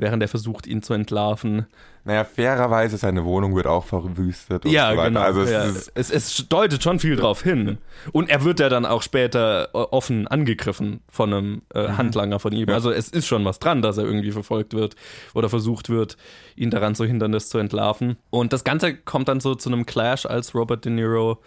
während 0.00 0.22
er 0.22 0.28
versucht, 0.28 0.66
ihn 0.66 0.82
zu 0.82 0.94
entlarven. 0.94 1.66
Naja, 2.04 2.24
fairerweise, 2.24 2.96
seine 2.96 3.24
Wohnung 3.24 3.54
wird 3.54 3.66
auch 3.66 3.84
verwüstet 3.84 4.64
und 4.64 4.70
ja, 4.70 4.90
so 4.90 4.96
weiter. 4.96 5.08
genau. 5.08 5.20
Also 5.20 5.42
es 5.42 5.50
ja. 5.50 5.64
ist, 5.64 5.92
es, 5.94 6.10
es 6.10 6.48
deutet 6.48 6.82
schon 6.82 6.98
viel 6.98 7.16
drauf 7.16 7.42
hin. 7.42 7.76
Und 8.12 8.30
er 8.30 8.42
wird 8.42 8.60
ja 8.60 8.70
dann 8.70 8.86
auch 8.86 9.02
später 9.02 9.68
äh, 9.74 9.76
offen 9.76 10.26
angegriffen 10.26 11.00
von 11.10 11.32
einem 11.32 11.62
äh, 11.74 11.88
Handlanger 11.88 12.38
von 12.38 12.52
ihm. 12.52 12.68
Ja. 12.68 12.74
Also 12.74 12.90
es 12.90 13.10
ist 13.10 13.26
schon 13.26 13.44
was 13.44 13.58
dran, 13.58 13.82
dass 13.82 13.98
er 13.98 14.04
irgendwie 14.04 14.32
verfolgt 14.32 14.72
wird 14.72 14.96
oder 15.34 15.50
versucht 15.50 15.90
wird, 15.90 16.16
ihn 16.56 16.70
daran 16.70 16.94
zu 16.94 17.04
hindern, 17.04 17.32
das 17.32 17.50
zu 17.50 17.58
entlarven. 17.58 18.16
Und 18.30 18.54
das 18.54 18.64
Ganze 18.64 18.94
kommt 18.94 19.28
dann 19.28 19.40
so 19.40 19.54
zu 19.54 19.68
einem 19.68 19.84
Clash, 19.84 20.24
als 20.24 20.54
Robert 20.54 20.86
De 20.86 20.92
Niro 20.92 21.42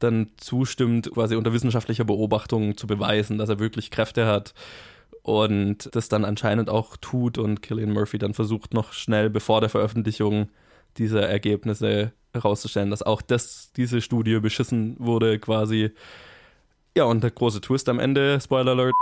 dann 0.00 0.28
zustimmt, 0.36 1.10
quasi 1.12 1.36
unter 1.36 1.54
wissenschaftlicher 1.54 2.04
Beobachtung 2.04 2.76
zu 2.76 2.86
beweisen, 2.86 3.38
dass 3.38 3.48
er 3.48 3.58
wirklich 3.58 3.90
Kräfte 3.90 4.26
hat 4.26 4.52
und 5.24 5.88
das 5.96 6.10
dann 6.10 6.26
anscheinend 6.26 6.68
auch 6.68 6.98
tut 6.98 7.38
und 7.38 7.62
Killian 7.62 7.90
Murphy 7.90 8.18
dann 8.18 8.34
versucht 8.34 8.74
noch 8.74 8.92
schnell 8.92 9.30
bevor 9.30 9.62
der 9.62 9.70
Veröffentlichung 9.70 10.50
dieser 10.98 11.26
Ergebnisse 11.26 12.12
herauszustellen, 12.34 12.90
dass 12.90 13.02
auch 13.02 13.22
das, 13.22 13.72
diese 13.74 14.02
Studie 14.02 14.38
beschissen 14.38 14.96
wurde 14.98 15.38
quasi. 15.38 15.92
Ja, 16.94 17.04
und 17.04 17.22
der 17.22 17.30
große 17.30 17.62
Twist 17.62 17.88
am 17.88 18.00
Ende, 18.00 18.38
Spoiler 18.38 18.72
Alert. 18.72 18.94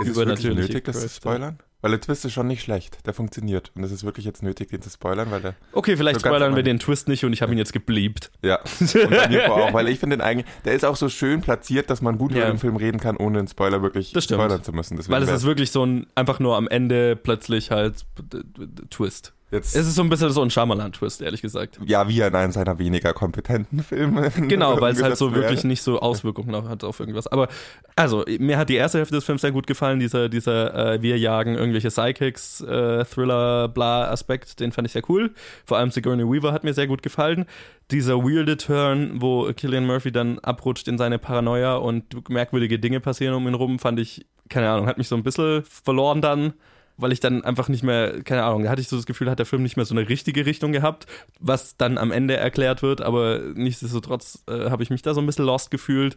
Ist 0.00 0.10
es 0.10 0.16
wirklich 0.16 0.54
nötig, 0.54 0.84
das 0.84 1.00
zu 1.00 1.08
spoilern? 1.08 1.58
Weil 1.82 1.90
der 1.90 2.00
Twist 2.00 2.24
ist 2.24 2.32
schon 2.32 2.46
nicht 2.46 2.62
schlecht. 2.62 3.04
Der 3.06 3.12
funktioniert. 3.12 3.70
Und 3.74 3.82
es 3.84 3.92
ist 3.92 4.04
wirklich 4.04 4.24
jetzt 4.24 4.42
nötig, 4.42 4.70
den 4.70 4.80
zu 4.80 4.88
spoilern, 4.88 5.30
weil 5.30 5.40
der. 5.42 5.54
Okay, 5.72 5.96
vielleicht 5.96 6.20
So 6.20 6.26
spoilern 6.28 6.56
wir 6.56 6.62
den 6.62 6.78
Twist 6.78 7.08
nicht 7.08 7.24
und 7.24 7.32
ich 7.32 7.42
habe 7.42 7.52
ihn 7.52 7.58
jetzt 7.58 7.72
gebliebt. 7.72 8.30
Ja. 8.42 8.60
Und 8.80 9.10
bei 9.10 9.28
mir 9.28 9.52
auch, 9.52 9.72
weil 9.74 9.88
ich 9.88 9.98
finde 9.98 10.16
den 10.16 10.20
eigentlich. 10.22 10.46
Der 10.64 10.72
ist 10.74 10.84
auch 10.84 10.96
so 10.96 11.08
schön 11.08 11.40
platziert, 11.42 11.90
dass 11.90 12.00
man 12.00 12.16
gut 12.18 12.32
Ja. 12.32 12.38
über 12.42 12.46
den 12.50 12.58
Film 12.58 12.76
reden 12.76 13.00
kann, 13.00 13.16
ohne 13.16 13.38
den 13.38 13.48
Spoiler 13.48 13.82
wirklich 13.82 14.14
spoilern 14.16 14.62
zu 14.62 14.72
müssen. 14.72 14.96
Deswegen 14.96 15.12
Weil 15.12 15.22
es 15.24 15.30
ist 15.30 15.44
wirklich 15.44 15.70
so 15.72 15.84
ein, 15.84 16.06
einfach 16.14 16.38
nur 16.38 16.56
am 16.56 16.68
Ende 16.68 17.16
plötzlich 17.16 17.70
halt 17.72 18.04
d- 18.32 18.42
Twist. 18.90 19.32
Jetzt. 19.52 19.76
Es 19.76 19.86
ist 19.86 19.94
so 19.94 20.02
ein 20.02 20.08
bisschen 20.08 20.30
so 20.30 20.42
ein 20.42 20.50
Shyamalan-Twist, 20.50 21.22
ehrlich 21.22 21.42
gesagt. 21.42 21.78
ja, 21.84 22.08
wie 22.08 22.20
in 22.20 22.34
einem 22.34 22.52
seiner 22.52 22.78
weniger 22.78 23.12
kompetenten 23.12 23.82
Filme. 23.82 24.30
Genau, 24.52 24.80
weil 24.80 24.92
es 24.92 25.02
halt 25.02 25.16
so 25.16 25.26
umgesetzt 25.26 25.44
wirklich 25.44 25.58
wäre. 25.60 25.68
nicht 25.68 25.82
so 25.82 26.00
Auswirkungen 26.00 26.68
hat 26.68 26.84
auf 26.84 27.00
irgendwas. 27.00 27.26
Aber 27.26 27.48
also, 27.96 28.24
mir 28.38 28.58
hat 28.58 28.68
die 28.68 28.74
erste 28.74 28.98
Hälfte 28.98 29.14
des 29.14 29.24
Films 29.24 29.40
sehr 29.40 29.52
gut 29.52 29.66
gefallen, 29.66 30.00
dieser, 30.00 30.28
dieser 30.28 30.94
äh, 30.94 31.02
wir 31.02 31.18
jagen 31.18 31.54
irgendwelche 31.54 31.88
Psychics, 31.88 32.60
äh, 32.62 33.04
Thriller, 33.04 33.68
bla 33.68 34.10
Aspekt, 34.10 34.60
den 34.60 34.72
fand 34.72 34.86
ich 34.86 34.92
sehr 34.92 35.02
cool. 35.08 35.30
Vor 35.64 35.78
allem 35.78 35.90
Sigourney 35.90 36.24
Weaver 36.24 36.52
hat 36.52 36.64
mir 36.64 36.74
sehr 36.74 36.86
gut 36.86 37.02
gefallen. 37.02 37.46
Dieser 37.90 38.18
weirde 38.18 38.56
Turn, 38.56 39.20
wo 39.20 39.52
Killian 39.52 39.86
Murphy 39.86 40.12
dann 40.12 40.38
abrutscht 40.38 40.88
in 40.88 40.98
seine 40.98 41.18
Paranoia 41.18 41.76
und 41.76 42.28
merkwürdige 42.28 42.78
Dinge 42.78 43.00
passieren 43.00 43.34
um 43.34 43.46
ihn 43.46 43.54
rum, 43.54 43.78
fand 43.78 44.00
ich, 44.00 44.26
keine 44.48 44.70
Ahnung, 44.70 44.86
hat 44.86 44.98
mich 44.98 45.08
so 45.08 45.16
ein 45.16 45.22
bisschen 45.22 45.62
verloren 45.64 46.20
dann. 46.20 46.54
Weil 47.02 47.12
ich 47.12 47.20
dann 47.20 47.44
einfach 47.44 47.68
nicht 47.68 47.82
mehr, 47.82 48.22
keine 48.22 48.44
Ahnung, 48.44 48.62
da 48.62 48.70
hatte 48.70 48.80
ich 48.80 48.88
so 48.88 48.96
das 48.96 49.06
Gefühl, 49.06 49.28
hat 49.28 49.40
der 49.40 49.46
Film 49.46 49.62
nicht 49.62 49.76
mehr 49.76 49.84
so 49.84 49.94
eine 49.94 50.08
richtige 50.08 50.46
Richtung 50.46 50.70
gehabt, 50.70 51.06
was 51.40 51.76
dann 51.76 51.98
am 51.98 52.12
Ende 52.12 52.36
erklärt 52.36 52.82
wird, 52.82 53.00
aber 53.00 53.40
nichtsdestotrotz 53.54 54.44
äh, 54.48 54.70
habe 54.70 54.84
ich 54.84 54.90
mich 54.90 55.02
da 55.02 55.12
so 55.12 55.20
ein 55.20 55.26
bisschen 55.26 55.44
lost 55.44 55.72
gefühlt. 55.72 56.16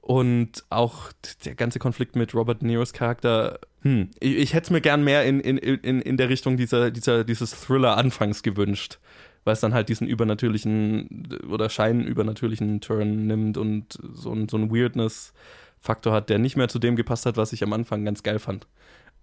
Und 0.00 0.64
auch 0.70 1.12
der 1.44 1.54
ganze 1.54 1.78
Konflikt 1.78 2.16
mit 2.16 2.34
Robert 2.34 2.62
De 2.62 2.68
Niros 2.68 2.92
Charakter, 2.92 3.58
hm, 3.82 4.10
ich, 4.18 4.36
ich 4.36 4.54
hätte 4.54 4.64
es 4.64 4.70
mir 4.70 4.80
gern 4.80 5.04
mehr 5.04 5.24
in, 5.24 5.40
in, 5.40 5.58
in, 5.58 6.00
in 6.00 6.16
der 6.16 6.28
Richtung 6.28 6.56
dieser, 6.56 6.90
dieser, 6.90 7.24
dieses 7.24 7.50
Thriller-Anfangs 7.50 8.42
gewünscht, 8.42 8.98
weil 9.44 9.54
es 9.54 9.60
dann 9.60 9.74
halt 9.74 9.88
diesen 9.88 10.06
übernatürlichen 10.06 11.28
oder 11.50 11.68
scheinübernatürlichen 11.68 12.80
Turn 12.80 13.26
nimmt 13.26 13.58
und 13.58 13.98
so, 14.14 14.34
so 14.48 14.56
einen 14.56 14.72
Weirdness-Faktor 14.72 16.12
hat, 16.12 16.30
der 16.30 16.38
nicht 16.38 16.56
mehr 16.56 16.68
zu 16.68 16.78
dem 16.78 16.96
gepasst 16.96 17.26
hat, 17.26 17.36
was 17.36 17.52
ich 17.52 17.62
am 17.62 17.72
Anfang 17.72 18.04
ganz 18.04 18.22
geil 18.22 18.38
fand. 18.38 18.66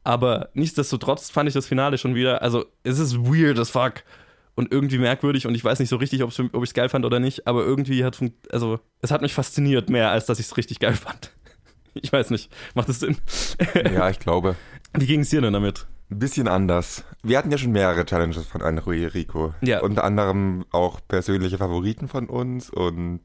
Aber 0.04 0.50
nichtsdestotrotz 0.54 1.30
fand 1.30 1.50
ich 1.50 1.54
das 1.54 1.68
Finale 1.68 1.98
schon 1.98 2.16
wieder, 2.16 2.42
also 2.42 2.66
es 2.84 3.00
ist 3.00 3.18
weird 3.18 3.60
as 3.60 3.70
fuck 3.70 4.04
und 4.56 4.72
irgendwie 4.72 4.98
merkwürdig 4.98 5.46
und 5.46 5.54
ich 5.54 5.64
weiß 5.64 5.80
nicht 5.80 5.90
so 5.90 5.98
richtig, 5.98 6.24
ob 6.24 6.32
ich 6.32 6.70
es 6.70 6.74
geil 6.74 6.90
fand 6.90 7.06
oder 7.06 7.20
nicht, 7.20 7.46
aber 7.46 7.64
irgendwie 7.64 8.04
hat, 8.04 8.20
also 8.52 8.80
es 9.02 9.12
hat 9.12 9.22
mich 9.22 9.34
fasziniert 9.34 9.90
mehr, 9.90 10.10
als 10.10 10.26
dass 10.26 10.40
ich 10.40 10.48
es 10.48 10.58
richtig 10.58 10.80
geil 10.80 10.94
fand. 10.94 11.32
Ich 12.00 12.14
weiß 12.14 12.30
nicht, 12.30 12.56
macht 12.76 12.90
das 12.90 13.00
Sinn? 13.00 13.18
Ja, 13.92 14.08
ich 14.08 14.20
glaube. 14.20 14.56
Wie 14.94 15.08
ging 15.08 15.22
es 15.22 15.32
dir 15.32 15.42
denn 15.42 15.54
damit? 15.54 15.88
Ein 16.12 16.20
bisschen 16.20 16.48
anders. 16.48 17.04
Wir 17.24 17.40
hatten 17.40 17.50
ja 17.50 17.58
schon 17.58 17.72
mehrere 17.72 18.06
Challenges 18.06 18.46
von 18.46 18.62
Enrico. 18.62 19.56
Ja. 19.62 19.82
Unter 19.82 20.04
anderem 20.04 20.64
auch 20.72 21.00
persönliche 21.08 21.58
Favoriten 21.58 22.08
von 22.08 22.30
uns 22.30 22.70
und 22.70 23.22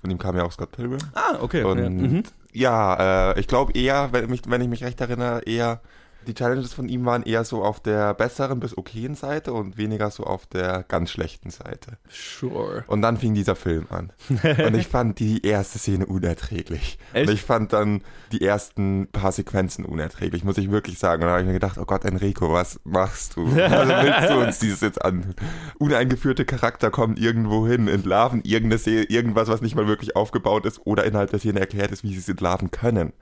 von 0.00 0.10
ihm 0.10 0.18
kam 0.18 0.36
ja 0.36 0.42
auch 0.42 0.50
Scott 0.50 0.72
Pilgrim. 0.72 0.98
Ah, 1.14 1.38
okay. 1.40 1.62
Und 1.62 1.78
ja, 1.78 1.88
mhm. 1.88 2.22
ja, 2.52 3.30
äh, 3.32 3.40
ich 3.40 3.46
glaube 3.46 3.72
eher, 3.72 4.08
wenn, 4.10 4.28
mich, 4.28 4.42
wenn 4.48 4.60
ich 4.60 4.68
mich 4.68 4.82
recht 4.82 5.00
erinnere, 5.00 5.42
eher 5.42 5.80
die 6.26 6.34
Challenges 6.34 6.74
von 6.74 6.88
ihm 6.88 7.04
waren 7.06 7.22
eher 7.22 7.44
so 7.44 7.62
auf 7.62 7.80
der 7.80 8.12
besseren 8.14 8.60
bis 8.60 8.76
okayen 8.76 9.14
Seite 9.14 9.52
und 9.52 9.78
weniger 9.78 10.10
so 10.10 10.24
auf 10.24 10.46
der 10.46 10.84
ganz 10.86 11.10
schlechten 11.10 11.50
Seite. 11.50 11.98
Sure. 12.10 12.84
Und 12.86 13.02
dann 13.02 13.16
fing 13.16 13.34
dieser 13.34 13.56
Film 13.56 13.86
an. 13.88 14.12
Und 14.28 14.76
ich 14.76 14.88
fand 14.88 15.18
die 15.18 15.44
erste 15.46 15.78
Szene 15.78 16.06
unerträglich. 16.06 16.98
Echt? 17.12 17.28
Und 17.28 17.34
ich 17.34 17.42
fand 17.42 17.72
dann 17.72 18.02
die 18.32 18.42
ersten 18.42 19.08
paar 19.10 19.32
Sequenzen 19.32 19.84
unerträglich, 19.84 20.44
muss 20.44 20.58
ich 20.58 20.70
wirklich 20.70 20.98
sagen. 20.98 21.22
Und 21.22 21.28
da 21.28 21.32
habe 21.32 21.42
ich 21.42 21.46
mir 21.46 21.54
gedacht, 21.54 21.78
oh 21.78 21.86
Gott, 21.86 22.04
Enrico, 22.04 22.52
was 22.52 22.78
machst 22.84 23.36
du? 23.36 23.46
Also 23.46 23.92
willst 23.92 24.30
du 24.30 24.40
uns 24.40 24.58
dieses 24.58 24.80
jetzt 24.80 25.04
an? 25.04 25.34
Uneingeführte 25.78 26.44
Charakter 26.44 26.90
kommen 26.90 27.16
irgendwo 27.16 27.66
hin, 27.66 27.88
entlarven 27.88 28.42
irgendeine 28.44 28.78
Szene, 28.78 29.04
irgendwas, 29.04 29.48
was 29.48 29.60
nicht 29.60 29.76
mal 29.76 29.86
wirklich 29.86 30.16
aufgebaut 30.16 30.66
ist 30.66 30.80
oder 30.84 31.04
innerhalb 31.04 31.30
der 31.30 31.38
Szene 31.38 31.60
erklärt 31.60 31.90
ist, 31.90 32.02
wie 32.02 32.12
sie 32.12 32.18
es 32.18 32.28
entlarven 32.28 32.70
können. 32.70 33.12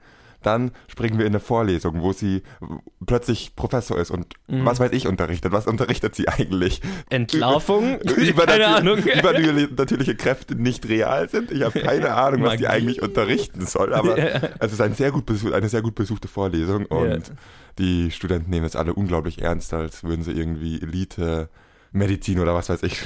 Dann 0.43 0.71
springen 0.87 1.17
wir 1.17 1.25
in 1.25 1.31
eine 1.33 1.39
Vorlesung, 1.39 2.01
wo 2.01 2.13
sie 2.13 2.43
plötzlich 3.05 3.55
Professor 3.55 3.97
ist 3.99 4.11
und 4.11 4.27
Mhm. 4.47 4.65
was 4.65 4.79
weiß 4.79 4.91
ich 4.93 5.07
unterrichtet. 5.07 5.51
Was 5.51 5.67
unterrichtet 5.67 6.15
sie 6.15 6.27
eigentlich? 6.27 6.81
Entlarvung? 7.09 7.99
über 8.17 8.45
Keine 8.45 8.67
Ahnung. 8.67 8.97
übernatürliche 8.99 10.15
Kräfte 10.15 10.55
nicht 10.55 10.87
real 10.87 11.27
sind. 11.29 11.51
Ich 11.51 11.63
habe 11.63 11.79
keine 11.79 12.13
Ahnung, 12.15 12.43
was 12.43 12.57
die 12.57 12.63
Magie. 12.63 12.67
eigentlich 12.67 13.01
unterrichten 13.01 13.65
soll, 13.65 13.93
aber 13.93 14.17
Ja. 14.17 14.41
es 14.59 14.71
ist 14.73 14.81
ein 14.81 14.93
sehr 14.93 15.11
gut 15.11 15.23
eine 15.53 15.69
sehr 15.69 15.81
gut 15.81 15.95
besuchte 15.95 16.27
Vorlesung 16.27 16.85
und 16.85 17.09
Ja. 17.09 17.33
die 17.79 18.11
Studenten 18.11 18.49
nehmen 18.49 18.65
es 18.65 18.75
alle 18.75 18.93
unglaublich 18.93 19.41
ernst, 19.41 19.73
als 19.73 20.03
würden 20.03 20.23
sie 20.23 20.31
irgendwie 20.31 20.81
Elite 20.81 21.49
Medizin 21.91 22.39
oder 22.39 22.53
was 22.53 22.69
weiß 22.69 22.83
ich. 22.83 23.01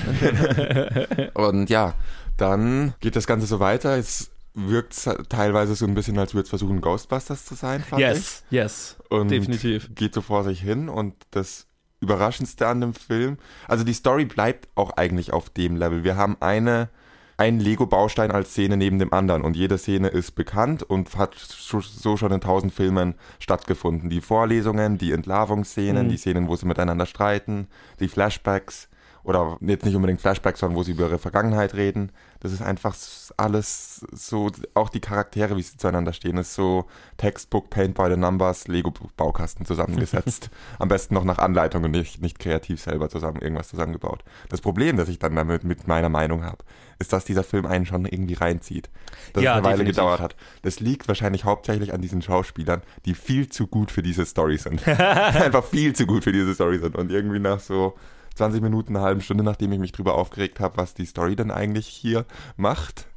und 1.34 1.70
ja, 1.70 1.94
dann 2.38 2.94
geht 3.00 3.16
das 3.16 3.28
Ganze 3.28 3.46
so 3.48 3.60
weiter. 3.60 3.98
Es 3.98 4.32
wirkt 4.53 4.96
teilweise 5.29 5.75
so 5.75 5.86
ein 5.86 5.93
bisschen, 5.93 6.17
als 6.20 6.34
würde 6.34 6.43
es 6.43 6.50
versuchen, 6.50 6.81
Ghostbusters 6.81 7.46
zu 7.46 7.55
sein, 7.55 7.81
fand 7.81 8.01
ich. 8.01 8.08
Yes, 8.08 8.43
yes, 8.50 8.98
Und 9.10 9.29
definitiv. 9.31 9.89
geht 9.96 10.13
so 10.13 10.22
vor 10.22 10.43
sich 10.43 10.60
hin 10.62 10.89
und 10.89 11.13
das 11.31 11.67
Überraschendste 12.01 12.67
an 12.67 12.81
dem 12.81 12.93
Film, 12.93 13.38
also 13.67 13.84
die 13.84 13.93
Story 13.93 14.25
bleibt 14.25 14.67
auch 14.75 14.91
eigentlich 14.98 15.31
auf 15.34 15.50
dem 15.50 15.75
Level. 15.77 16.03
Wir 16.03 16.15
haben 16.17 16.36
eine, 16.39 16.89
einen 17.38 17.60
Lego-Baustein 17.60 18.31
als 18.31 18.50
Szene 18.51 18.75
neben 18.75 18.98
dem 19.00 19.13
anderen 19.13 19.43
und 19.43 19.55
jede 19.55 19.77
Szene 19.77 20.08
ist 20.10 20.31
bekannt 20.36 20.84
und 20.84 21.15
hat 21.15 21.36
so 21.38 21.79
so 21.79 22.17
schon 22.17 22.31
in 22.31 22.41
tausend 22.41 22.74
Filmen 22.74 23.15
stattgefunden. 23.39 24.10
Die 24.10 24.22
Vorlesungen, 24.22 24.98
die 24.98 25.12
Entlarvungsszenen, 25.12 26.08
Mhm. 26.08 26.10
die 26.10 26.17
Szenen, 26.17 26.48
wo 26.48 26.55
sie 26.55 26.65
miteinander 26.65 27.05
streiten, 27.05 27.67
die 28.00 28.08
Flashbacks 28.08 28.89
oder 29.24 29.58
jetzt 29.62 29.86
nicht 29.86 29.96
unbedingt 29.96 30.20
Flashbacks, 30.22 30.60
sondern 30.60 30.77
wo 30.77 30.84
sie 30.84 30.91
über 30.93 31.03
ihre 31.05 31.20
Vergangenheit 31.20 31.75
reden. 31.75 32.12
Das 32.42 32.52
ist 32.52 32.62
einfach 32.62 32.96
alles 33.38 34.06
so, 34.12 34.50
auch 34.74 34.90
die 34.90 35.00
Charaktere, 35.00 35.56
wie 35.56 35.62
sie 35.62 35.78
zueinander 35.78 36.12
stehen, 36.12 36.38
ist 36.38 36.54
so 36.56 36.86
Textbook, 37.18 37.70
Paint 37.70 37.94
by 37.96 38.08
the 38.10 38.18
Numbers, 38.18 38.68
Lego-Baukasten 38.68 39.66
zusammengesetzt. 39.66 40.50
Am 40.80 40.90
besten 40.90 41.14
noch 41.14 41.24
nach 41.24 41.38
Anleitung 41.38 41.84
und 41.84 41.92
nicht, 41.92 42.20
nicht 42.22 42.40
kreativ 42.40 42.82
selber 42.82 43.10
zusammen 43.10 43.42
irgendwas 43.42 43.70
zusammengebaut. 43.70 44.24
Das 44.50 44.60
Problem, 44.60 44.98
das 44.98 45.08
ich 45.08 45.20
dann 45.20 45.36
damit 45.36 45.64
mit 45.64 45.88
meiner 45.88 46.10
Meinung 46.10 46.44
habe, 46.44 46.58
ist, 46.98 47.14
dass 47.14 47.26
dieser 47.26 47.44
Film 47.44 47.66
einen 47.68 47.86
schon 47.86 48.06
irgendwie 48.06 48.34
reinzieht. 48.34 48.90
Dass 49.34 49.44
Ja, 49.44 49.52
es 49.52 49.58
eine 49.58 49.66
Weile 49.66 49.78
definitiv. 49.78 49.96
gedauert 49.98 50.20
hat. 50.20 50.36
Das 50.64 50.80
liegt 50.80 51.08
wahrscheinlich 51.08 51.46
hauptsächlich 51.46 51.94
an 51.94 52.02
diesen 52.02 52.22
Schauspielern, 52.24 52.82
die 53.06 53.14
viel 53.14 53.50
zu 53.50 53.68
gut 53.68 53.92
für 53.92 54.02
diese 54.02 54.26
Story 54.26 54.58
sind. 54.58 54.88
Einfach 54.88 55.64
viel 55.64 55.94
zu 55.96 56.06
gut 56.08 56.24
für 56.24 56.32
diese 56.32 56.54
Story 56.56 56.80
sind. 56.80 56.96
Und 56.96 57.12
irgendwie 57.12 57.40
nach 57.40 57.60
so 57.60 57.96
20 58.36 58.62
Minuten, 58.62 58.96
eine 58.96 59.06
halbe 59.06 59.22
Stunde, 59.22 59.44
nachdem 59.44 59.72
ich 59.72 59.80
mich 59.80 59.92
drüber 59.92 60.16
aufgeregt 60.16 60.60
habe, 60.60 60.78
was 60.78 60.94
die 60.94 61.06
Story 61.06 61.36
denn 61.36 61.52
eigentlich 61.52 61.88
hier 61.88 62.26
macht, 62.58 63.08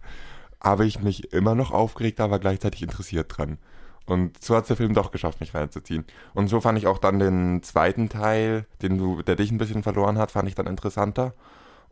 habe 0.61 0.87
ich 0.87 1.01
mich 1.01 1.33
immer 1.33 1.55
noch 1.55 1.71
aufgeregt, 1.71 2.21
aber 2.21 2.39
gleichzeitig 2.39 2.83
interessiert 2.83 3.37
dran. 3.37 3.59
Und 4.07 4.43
so 4.43 4.55
hat 4.55 4.69
der 4.69 4.77
Film 4.77 4.95
doch 4.95 5.11
geschafft, 5.11 5.41
mich 5.41 5.55
reinzuziehen. 5.55 6.05
Und 6.35 6.49
so 6.49 6.61
fand 6.61 6.79
ich 6.79 6.87
auch 6.87 6.99
dann 6.99 7.19
den 7.19 7.63
zweiten 7.63 8.09
Teil, 8.09 8.67
den 8.83 8.99
du, 8.99 9.23
der 9.23 9.37
dich 9.37 9.51
ein 9.51 9.59
bisschen 9.59 9.83
verloren 9.83 10.19
hat, 10.19 10.31
fand 10.31 10.49
ich 10.49 10.55
dann 10.55 10.67
interessanter. 10.67 11.35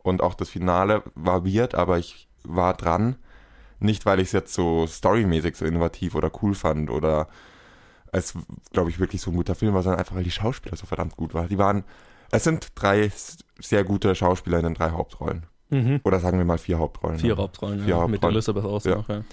Und 0.03 0.21
auch 0.21 0.35
das 0.35 0.49
Finale 0.49 1.03
war 1.15 1.45
weird, 1.45 1.75
aber 1.75 1.97
ich 1.97 2.27
war 2.43 2.73
dran. 2.75 3.15
Nicht, 3.79 4.05
weil 4.05 4.19
ich 4.19 4.27
es 4.27 4.31
jetzt 4.33 4.53
so 4.53 4.85
storymäßig 4.85 5.55
so 5.55 5.65
innovativ 5.65 6.15
oder 6.15 6.31
cool 6.41 6.53
fand 6.53 6.89
oder 6.89 7.27
es, 8.11 8.33
glaube 8.71 8.91
ich, 8.91 8.99
wirklich 8.99 9.21
so 9.21 9.31
ein 9.31 9.35
guter 9.35 9.55
Film 9.55 9.73
war, 9.73 9.81
sondern 9.81 9.99
einfach, 9.99 10.15
weil 10.15 10.23
die 10.23 10.31
Schauspieler 10.31 10.77
so 10.77 10.85
verdammt 10.85 11.17
gut 11.17 11.33
waren. 11.33 11.49
Die 11.49 11.57
waren, 11.57 11.83
es 12.33 12.43
sind 12.43 12.67
drei 12.75 13.11
sehr 13.59 13.83
gute 13.83 14.15
Schauspieler 14.15 14.57
in 14.57 14.63
den 14.63 14.73
drei 14.73 14.89
Hauptrollen. 14.91 15.45
Mhm. 15.69 16.01
Oder 16.03 16.19
sagen 16.19 16.37
wir 16.37 16.45
mal 16.45 16.57
vier 16.57 16.79
Hauptrollen. 16.79 17.19
Vier? 17.19 17.37
Hauptrollen, 17.37 17.79
Vier 17.79 17.89
ja, 17.89 18.07
mit 18.07 18.15
Hauptrollen. 18.15 18.35
Elizabeth 18.35 18.63
Olsen 18.65 18.91
ja. 19.07 19.23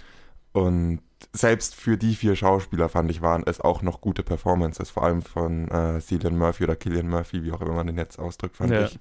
Und 0.53 1.01
selbst 1.33 1.75
für 1.75 1.97
die 1.97 2.15
vier 2.15 2.35
Schauspieler, 2.37 2.89
fand 2.89 3.11
ich, 3.11 3.23
waren 3.23 3.43
es 3.47 3.61
auch 3.61 3.83
noch 3.83 4.01
gute 4.01 4.23
Performances, 4.23 4.91
vor 4.91 5.05
allem 5.05 5.23
von 5.23 5.69
äh, 5.69 6.01
Cillian 6.01 6.37
Murphy 6.37 6.65
oder 6.65 6.77
Killian 6.77 7.09
Murphy, 7.09 7.43
wie 7.45 7.53
auch 7.53 7.61
immer 7.61 7.75
man 7.75 7.87
den 7.87 7.97
jetzt 7.99 8.19
ausdrückt, 8.19 8.57
fand 8.57 8.71
Ja. 8.73 8.85
ich. 8.87 8.99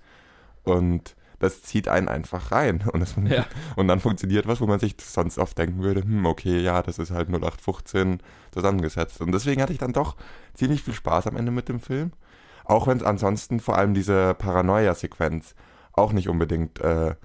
Und 0.64 1.16
das 1.40 1.64
zieht 1.64 1.88
einen 1.88 2.08
einfach 2.10 2.52
rein. 2.52 2.84
Und, 2.94 3.00
das, 3.00 3.16
Ja. 3.28 3.46
und 3.78 3.88
dann 3.88 4.00
funktioniert 4.02 4.46
was, 4.48 4.60
wo 4.60 4.68
man 4.68 4.80
sich 4.80 4.96
sonst 5.02 5.38
oft 5.38 5.58
denken 5.58 5.82
würde, 5.82 6.02
hm, 6.02 6.26
okay, 6.26 6.60
ja, 6.60 6.84
das 6.84 7.00
ist 7.00 7.12
halt 7.12 7.30
0815 7.30 8.20
zusammengesetzt. 8.52 9.22
Und 9.22 9.32
deswegen 9.32 9.62
hatte 9.62 9.72
ich 9.74 9.80
dann 9.80 9.94
doch 9.94 10.16
ziemlich 10.54 10.84
viel 10.84 10.94
Spaß 10.94 11.28
am 11.28 11.38
Ende 11.38 11.52
mit 11.52 11.70
dem 11.70 11.80
Film. 11.80 12.12
Auch 12.70 12.88
wenn 12.88 12.98
es 12.98 13.04
ansonsten 13.04 13.60
vor 13.60 13.78
allem 13.78 13.94
diese 13.94 14.34
Paranoia-Sequenz 14.36 15.56
auch 15.94 16.14
nicht 16.14 16.30
unbedingt 16.30 16.80
äh, 16.80 17.16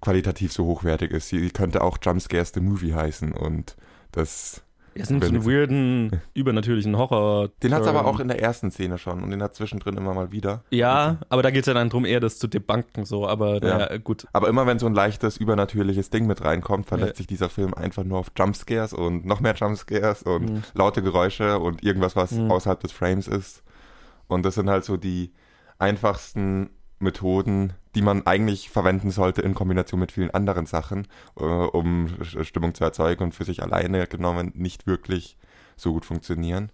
qualitativ 0.00 0.52
so 0.52 0.64
hochwertig 0.66 1.10
ist. 1.12 1.28
Sie 1.28 1.48
könnte 1.50 1.82
auch 1.82 1.98
Jumpscares 2.02 2.52
the 2.52 2.60
Movie 2.60 2.92
heißen 2.94 3.32
und 3.32 3.76
das 4.12 4.62
sind 4.96 5.22
so 5.22 5.30
einen 5.30 5.46
weirden, 5.46 6.20
übernatürlichen 6.34 6.98
Horror. 6.98 7.48
Den 7.62 7.72
hat 7.72 7.82
es 7.82 7.86
aber 7.88 8.04
auch 8.06 8.18
in 8.18 8.26
der 8.28 8.42
ersten 8.42 8.70
Szene 8.72 8.98
schon 8.98 9.22
und 9.22 9.30
den 9.30 9.40
hat 9.42 9.54
zwischendrin 9.54 9.96
immer 9.96 10.12
mal 10.12 10.32
wieder. 10.32 10.64
Ja, 10.70 11.18
aber 11.28 11.42
da 11.42 11.50
geht 11.50 11.60
es 11.62 11.66
ja 11.68 11.74
dann 11.74 11.88
darum, 11.90 12.04
eher 12.04 12.18
das 12.20 12.38
zu 12.38 12.48
debunken, 12.48 13.04
so, 13.04 13.28
aber 13.28 13.62
Ja. 13.64 13.78
naja, 13.78 13.96
gut. 13.98 14.26
Aber 14.32 14.48
immer 14.48 14.66
wenn 14.66 14.78
so 14.80 14.86
ein 14.86 14.94
leichtes, 14.94 15.36
übernatürliches 15.36 16.10
Ding 16.10 16.26
mit 16.26 16.44
reinkommt, 16.44 16.86
verlässt 16.86 17.12
Ja. 17.12 17.16
sich 17.18 17.26
dieser 17.28 17.48
Film 17.48 17.72
einfach 17.74 18.02
nur 18.02 18.18
auf 18.18 18.32
Jumpscares 18.36 18.92
und 18.92 19.24
noch 19.24 19.40
mehr 19.40 19.54
Jumpscares 19.54 20.24
und 20.24 20.50
Mhm. 20.50 20.62
laute 20.74 21.02
Geräusche 21.02 21.60
und 21.60 21.84
irgendwas, 21.84 22.16
was 22.16 22.32
Mhm. 22.32 22.50
außerhalb 22.50 22.80
des 22.80 22.90
Frames 22.92 23.28
ist. 23.28 23.62
Und 24.32 24.44
das 24.44 24.54
sind 24.54 24.70
halt 24.70 24.84
so 24.84 24.96
die 24.96 25.32
einfachsten 25.78 26.70
Methoden, 26.98 27.72
die 27.94 28.02
man 28.02 28.26
eigentlich 28.26 28.70
verwenden 28.70 29.10
sollte 29.10 29.42
in 29.42 29.54
Kombination 29.54 30.00
mit 30.00 30.12
vielen 30.12 30.30
anderen 30.30 30.66
Sachen, 30.66 31.08
äh, 31.36 31.42
um 31.44 32.06
Sch- 32.20 32.44
Stimmung 32.44 32.74
zu 32.74 32.84
erzeugen 32.84 33.24
und 33.24 33.34
für 33.34 33.44
sich 33.44 33.62
alleine 33.62 34.06
genommen 34.06 34.52
nicht 34.54 34.86
wirklich 34.86 35.36
so 35.76 35.92
gut 35.92 36.04
funktionieren. 36.04 36.70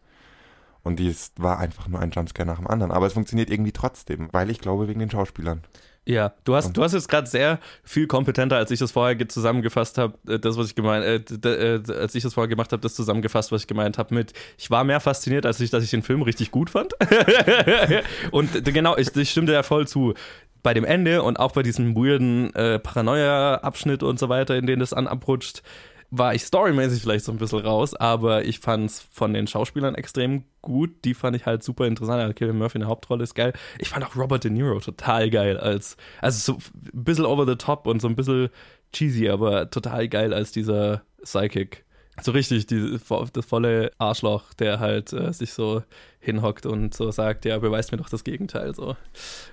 Und 0.82 0.98
dies 0.98 1.32
war 1.36 1.58
einfach 1.58 1.88
nur 1.88 2.00
ein 2.00 2.10
Jumpscare 2.10 2.46
nach 2.46 2.58
dem 2.58 2.66
anderen. 2.68 2.92
Aber 2.92 3.06
es 3.06 3.14
funktioniert 3.14 3.50
irgendwie 3.50 3.72
trotzdem, 3.72 4.28
weil 4.32 4.50
ich 4.50 4.60
glaube, 4.60 4.88
wegen 4.88 5.00
den 5.00 5.10
Schauspielern. 5.10 5.62
Ja, 6.08 6.32
du 6.44 6.54
hast, 6.54 6.76
du 6.76 6.84
hast 6.84 6.92
jetzt 6.92 7.08
gerade 7.08 7.26
sehr 7.26 7.58
viel 7.82 8.06
kompetenter, 8.06 8.56
als 8.56 8.70
ich 8.70 8.78
das 8.78 8.92
vorher 8.92 9.16
ge- 9.16 9.26
zusammengefasst 9.26 9.98
habe, 9.98 10.14
äh, 10.28 10.38
das, 10.38 10.56
was 10.56 10.68
ich 10.68 10.76
gemeint, 10.76 11.04
äh, 11.44 11.76
äh, 11.76 11.82
als 11.98 12.14
ich 12.14 12.22
das 12.22 12.34
vorher 12.34 12.48
gemacht 12.48 12.70
habe, 12.70 12.80
das 12.80 12.94
zusammengefasst, 12.94 13.50
was 13.50 13.62
ich 13.62 13.66
gemeint 13.66 13.98
habe 13.98 14.14
mit, 14.14 14.32
ich 14.56 14.70
war 14.70 14.84
mehr 14.84 15.00
fasziniert, 15.00 15.44
als 15.46 15.58
ich, 15.58 15.70
dass 15.70 15.82
ich 15.82 15.90
den 15.90 16.04
Film 16.04 16.22
richtig 16.22 16.52
gut 16.52 16.70
fand. 16.70 16.92
und 18.30 18.64
genau, 18.72 18.96
ich, 18.96 19.14
ich 19.16 19.30
stimme 19.30 19.48
dir 19.48 19.54
ja 19.54 19.62
voll 19.64 19.88
zu. 19.88 20.14
Bei 20.62 20.74
dem 20.74 20.84
Ende 20.84 21.22
und 21.22 21.38
auch 21.38 21.52
bei 21.52 21.62
diesem 21.62 21.94
weirden 21.96 22.54
äh, 22.54 22.78
Paranoia-Abschnitt 22.78 24.02
und 24.02 24.18
so 24.18 24.28
weiter, 24.28 24.56
in 24.56 24.66
denen 24.66 24.80
das 24.80 24.92
an 24.92 25.06
abrutscht, 25.06 25.62
war 26.10 26.34
ich 26.34 26.44
storymäßig 26.44 27.02
vielleicht 27.02 27.24
so 27.24 27.32
ein 27.32 27.38
bisschen 27.38 27.60
raus, 27.60 27.94
aber 27.94 28.44
ich 28.44 28.60
fand 28.60 28.90
es 28.90 29.00
von 29.00 29.32
den 29.34 29.46
Schauspielern 29.46 29.94
extrem 29.94 30.44
gut. 30.62 31.04
Die 31.04 31.14
fand 31.14 31.36
ich 31.36 31.46
halt 31.46 31.62
super 31.62 31.86
interessant. 31.86 32.20
Also 32.20 32.34
Kevin 32.34 32.58
Murphy 32.58 32.78
in 32.78 32.80
der 32.80 32.88
Hauptrolle 32.88 33.24
ist 33.24 33.34
geil. 33.34 33.52
Ich 33.78 33.88
fand 33.88 34.04
auch 34.04 34.16
Robert 34.16 34.44
De 34.44 34.50
Niro 34.50 34.78
total 34.80 35.30
geil 35.30 35.56
als, 35.56 35.96
also 36.20 36.52
so 36.52 36.58
ein 36.94 37.04
bisschen 37.04 37.26
over 37.26 37.46
the 37.46 37.56
top 37.56 37.86
und 37.86 38.00
so 38.00 38.08
ein 38.08 38.16
bisschen 38.16 38.50
cheesy, 38.92 39.28
aber 39.28 39.70
total 39.70 40.08
geil 40.08 40.32
als 40.32 40.52
dieser 40.52 41.02
Psychic. 41.22 41.84
So 42.22 42.32
richtig, 42.32 42.66
die, 42.66 42.98
das 43.32 43.46
volle 43.46 43.90
Arschloch, 43.98 44.54
der 44.54 44.80
halt 44.80 45.12
äh, 45.12 45.32
sich 45.32 45.52
so 45.52 45.82
hinhockt 46.18 46.64
und 46.64 46.94
so 46.94 47.10
sagt, 47.10 47.44
ja, 47.44 47.58
beweist 47.58 47.92
mir 47.92 47.98
doch 47.98 48.08
das 48.08 48.24
Gegenteil, 48.24 48.74
so 48.74 48.96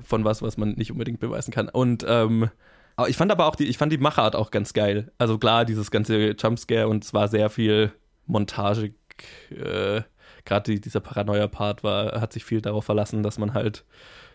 von 0.03 0.23
was, 0.23 0.41
was 0.41 0.55
man 0.55 0.71
nicht 0.71 0.91
unbedingt 0.91 1.19
beweisen 1.19 1.51
kann. 1.51 1.67
Und 1.67 2.05
ähm, 2.07 2.49
aber 2.95 3.09
ich 3.09 3.17
fand 3.17 3.31
aber 3.31 3.47
auch 3.47 3.55
die, 3.55 3.65
ich 3.65 3.77
fand 3.77 3.91
die 3.91 3.97
Machart 3.97 4.35
auch 4.35 4.51
ganz 4.51 4.73
geil. 4.73 5.11
Also 5.17 5.37
klar, 5.37 5.65
dieses 5.65 5.91
ganze 5.91 6.35
Jumpscare 6.37 6.87
und 6.87 7.03
es 7.03 7.13
war 7.13 7.27
sehr 7.27 7.49
viel 7.49 7.91
Montage, 8.25 8.93
äh, 9.49 10.01
gerade 10.45 10.71
die, 10.71 10.81
dieser 10.81 10.99
Paranoia-Part 10.99 11.83
war, 11.83 12.21
hat 12.21 12.33
sich 12.33 12.45
viel 12.45 12.61
darauf 12.61 12.85
verlassen, 12.85 13.23
dass 13.23 13.37
man 13.37 13.53
halt 13.53 13.85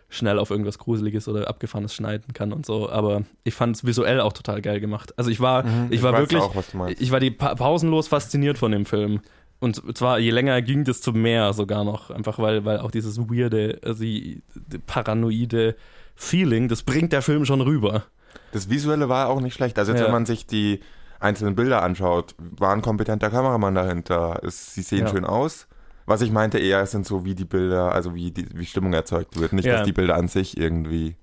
schnell 0.08 0.38
auf 0.38 0.50
irgendwas 0.50 0.78
Gruseliges 0.78 1.28
oder 1.28 1.48
Abgefahrenes 1.48 1.94
schneiden 1.94 2.32
kann 2.32 2.52
und 2.52 2.64
so. 2.64 2.88
Aber 2.88 3.22
ich 3.44 3.54
fand 3.54 3.76
es 3.76 3.84
visuell 3.84 4.20
auch 4.20 4.32
total 4.32 4.62
geil 4.62 4.80
gemacht. 4.80 5.12
Also 5.18 5.30
ich 5.30 5.40
war, 5.40 5.64
ich 5.90 6.02
war 6.02 6.12
weiß 6.12 6.20
wirklich, 6.20 6.42
auch, 6.42 6.56
was 6.56 6.70
du 6.70 6.78
meinst. 6.78 7.00
ich 7.00 7.10
war 7.10 7.20
die 7.20 7.30
pa 7.30 7.54
pausenlos 7.54 8.08
fasziniert 8.08 8.58
von 8.58 8.72
dem 8.72 8.86
Film. 8.86 9.20
Und 9.60 9.96
zwar, 9.98 10.18
je 10.18 10.30
länger 10.30 10.62
ging, 10.62 10.84
desto 10.84 11.12
mehr 11.12 11.52
sogar 11.52 11.84
noch. 11.84 12.10
Einfach 12.10 12.38
weil, 12.38 12.64
weil 12.64 12.78
auch 12.78 12.90
dieses 12.90 13.18
weirde, 13.18 13.80
also 13.84 14.02
die, 14.02 14.42
die 14.54 14.78
paranoide 14.78 15.76
Feeling, 16.14 16.68
das 16.68 16.84
bringt 16.84 17.12
der 17.12 17.22
Film 17.22 17.44
schon 17.44 17.60
rüber. 17.60 18.04
Das 18.52 18.70
Visuelle 18.70 19.08
war 19.08 19.28
auch 19.28 19.40
nicht 19.40 19.54
schlecht. 19.54 19.78
Also 19.78 19.92
jetzt, 19.92 20.00
Ja. 20.00 20.06
wenn 20.06 20.12
man 20.12 20.26
sich 20.26 20.46
die 20.46 20.80
einzelnen 21.20 21.54
Bilder 21.54 21.82
anschaut, 21.82 22.34
war 22.38 22.72
ein 22.72 22.82
kompetenter 22.82 23.30
Kameramann 23.30 23.74
dahinter. 23.74 24.40
Es, 24.44 24.74
sie 24.74 24.82
sehen 24.82 25.06
Ja. 25.06 25.08
schön 25.08 25.24
aus. 25.24 25.66
Was 26.06 26.22
ich 26.22 26.30
meinte 26.30 26.58
eher, 26.58 26.80
es 26.80 26.90
sind 26.92 27.06
so 27.06 27.24
wie 27.24 27.34
die 27.34 27.44
Bilder, 27.44 27.92
also 27.92 28.14
wie 28.14 28.30
die 28.30 28.46
wie 28.54 28.64
Stimmung 28.64 28.92
erzeugt 28.94 29.38
wird. 29.38 29.52
Nicht, 29.52 29.66
Ja. 29.66 29.78
dass 29.78 29.84
die 29.86 29.92
Bilder 29.92 30.14
an 30.16 30.28
sich 30.28 30.56
irgendwie 30.56 31.16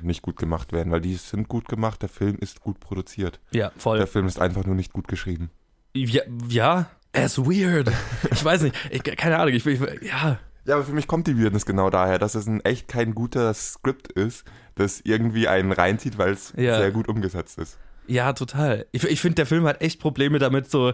nicht 0.00 0.20
gut 0.20 0.36
gemacht 0.36 0.72
werden, 0.72 0.92
weil 0.92 1.00
die 1.00 1.14
sind 1.14 1.48
gut 1.48 1.68
gemacht, 1.68 2.02
der 2.02 2.10
Film 2.10 2.36
ist 2.38 2.60
gut 2.60 2.78
produziert. 2.80 3.40
Ja, 3.52 3.72
voll. 3.78 3.96
Der 3.96 4.06
Film 4.06 4.26
ist 4.26 4.38
einfach 4.38 4.66
nur 4.66 4.74
nicht 4.74 4.92
gut 4.92 5.08
geschrieben. 5.08 5.50
Ja, 5.94 6.20
ja, 6.48 6.86
ist 7.14 7.38
weird. 7.38 7.90
Ich 8.30 8.44
weiß 8.44 8.60
nicht, 8.62 8.74
ich, 8.90 9.02
keine 9.02 9.38
Ahnung, 9.38 9.54
ich, 9.54 9.64
ich 9.66 9.80
ja. 10.02 10.38
Ja, 10.66 10.74
aber 10.74 10.84
für 10.84 10.92
mich 10.92 11.06
kommt 11.06 11.28
die 11.28 11.42
Weirdness 11.42 11.64
genau 11.64 11.88
daher, 11.88 12.18
dass 12.18 12.34
es 12.34 12.46
ein 12.46 12.60
echt 12.62 12.88
kein 12.88 13.14
guter 13.14 13.54
Skript 13.54 14.10
ist, 14.12 14.44
das 14.76 15.00
irgendwie 15.04 15.48
einen 15.48 15.72
reinzieht, 15.72 16.16
weil 16.18 16.32
es 16.32 16.52
Ja. 16.56 16.78
sehr 16.78 16.92
gut 16.92 17.08
umgesetzt 17.08 17.58
ist. 17.58 17.78
Ja, 18.06 18.32
total. 18.34 18.86
Ich, 18.92 19.02
ich 19.04 19.20
finde, 19.20 19.34
der 19.36 19.46
Film 19.46 19.64
hat 19.66 19.80
echt 19.82 20.00
Probleme 20.00 20.38
damit, 20.38 20.70
so, 20.70 20.92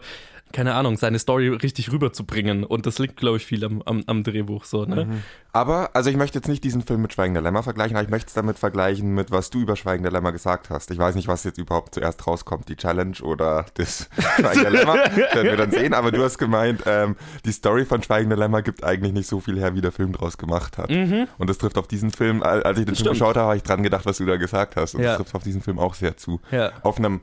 keine 0.52 0.75
Ahnung, 0.75 0.97
seine 0.97 1.19
Story 1.19 1.49
richtig 1.49 1.91
rüberzubringen. 1.91 2.65
Und 2.65 2.86
das 2.86 2.99
liegt, 2.99 3.17
glaube 3.17 3.38
ich, 3.38 3.47
viel 3.47 3.65
am, 3.65 3.82
am, 3.82 4.04
am 4.06 4.23
Drehbuch 4.25 4.65
so, 4.65 4.84
ne? 4.84 5.06
Aber, 5.54 5.91
also 5.95 6.08
ich 6.08 6.17
möchte 6.17 6.38
jetzt 6.38 6.49
nicht 6.49 6.65
diesen 6.65 6.80
Film 6.82 7.02
mit 7.02 7.12
Schweigender 7.12 7.43
Lämmer 7.43 7.62
vergleichen, 7.62 7.95
aber 7.97 8.04
ich 8.04 8.10
möchte 8.10 8.28
es 8.28 8.34
damit 8.34 8.58
vergleichen 8.58 9.12
mit, 9.15 9.30
was 9.30 9.50
du 9.50 9.60
über 9.60 9.76
Schweigender 9.76 10.10
Lämmer 10.10 10.32
gesagt 10.32 10.71
hast. 10.71 10.91
Ich 10.91 10.99
weiß 10.99 11.15
nicht, 11.15 11.28
was 11.28 11.45
jetzt 11.45 11.58
überhaupt 11.58 11.95
zuerst 11.95 12.26
rauskommt, 12.26 12.69
die 12.71 12.76
Challenge 12.76 13.17
oder 13.23 13.67
das 13.75 14.08
Schweigender 14.38 14.71
Lämmer, 14.71 14.95
werden 14.95 15.43
wir 15.45 15.56
dann 15.56 15.71
sehen, 15.71 15.93
aber 15.95 16.10
du 16.10 16.23
hast 16.23 16.38
gemeint, 16.38 16.82
ähm, 16.86 17.17
die 17.45 17.52
Story 17.52 17.84
von 17.84 18.02
Schweigender 18.02 18.36
Lämmer 18.36 18.62
gibt 18.62 18.82
eigentlich 18.84 19.12
nicht 19.12 19.28
so 19.28 19.41
viel 19.41 19.58
her, 19.58 19.75
wie 19.75 19.80
der 19.82 19.93
Film 19.93 20.12
draus 20.12 20.38
gemacht 20.38 20.78
hat. 20.78 20.91
Und 20.91 21.50
das 21.50 21.58
trifft 21.58 21.76
auf 21.76 21.86
diesen 21.88 22.10
Film, 22.10 22.43
al- 22.43 22.62
als 22.62 22.78
ich 22.78 22.86
den 22.86 22.95
Film 22.95 23.10
geschaut 23.10 23.36
habe, 23.36 23.47
habe 23.49 23.56
ich 23.56 23.62
dran 23.62 23.82
gedacht, 23.82 24.06
was 24.06 24.19
du 24.19 24.25
da 24.26 24.36
gesagt 24.36 24.76
hast. 24.76 24.95
Und 24.95 25.02
Ja. 25.02 25.08
das 25.10 25.17
trifft 25.19 25.34
auf 25.34 25.43
diesen 25.43 25.60
Film 25.62 25.78
auch 25.78 25.95
sehr 25.95 26.17
zu. 26.17 26.41
Ja. 26.50 26.71
Auf 26.82 26.97
einem 26.99 27.21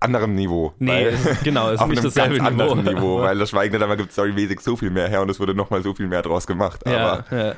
anderen 0.00 0.34
Niveau. 0.34 0.72
Nee, 0.78 1.08
ist- 1.08 1.42
genau, 1.44 1.68
es 1.68 1.74
ist 1.74 1.80
auf 1.80 1.88
nicht 1.88 1.98
einem 1.98 2.04
dasselbe 2.12 2.36
ganz 2.38 2.50
Niveau. 2.56 2.70
anderen 2.72 2.94
Niveau, 2.94 3.20
weil 3.22 3.38
das 3.38 3.50
Schweigende 3.50 3.78
Lämmer 3.78 3.96
gibt 3.96 4.12
storymäßig 4.12 4.60
so 4.60 4.76
viel 4.76 4.90
mehr 4.90 5.08
her 5.08 5.22
und 5.22 5.30
es 5.30 5.40
wurde 5.40 5.54
nochmal 5.54 5.82
so 5.82 5.94
viel 5.94 6.06
mehr 6.06 6.22
draus 6.22 6.46
gemacht. 6.46 6.82
Ja, 6.86 7.24
Aber 7.28 7.36
ja. 7.36 7.54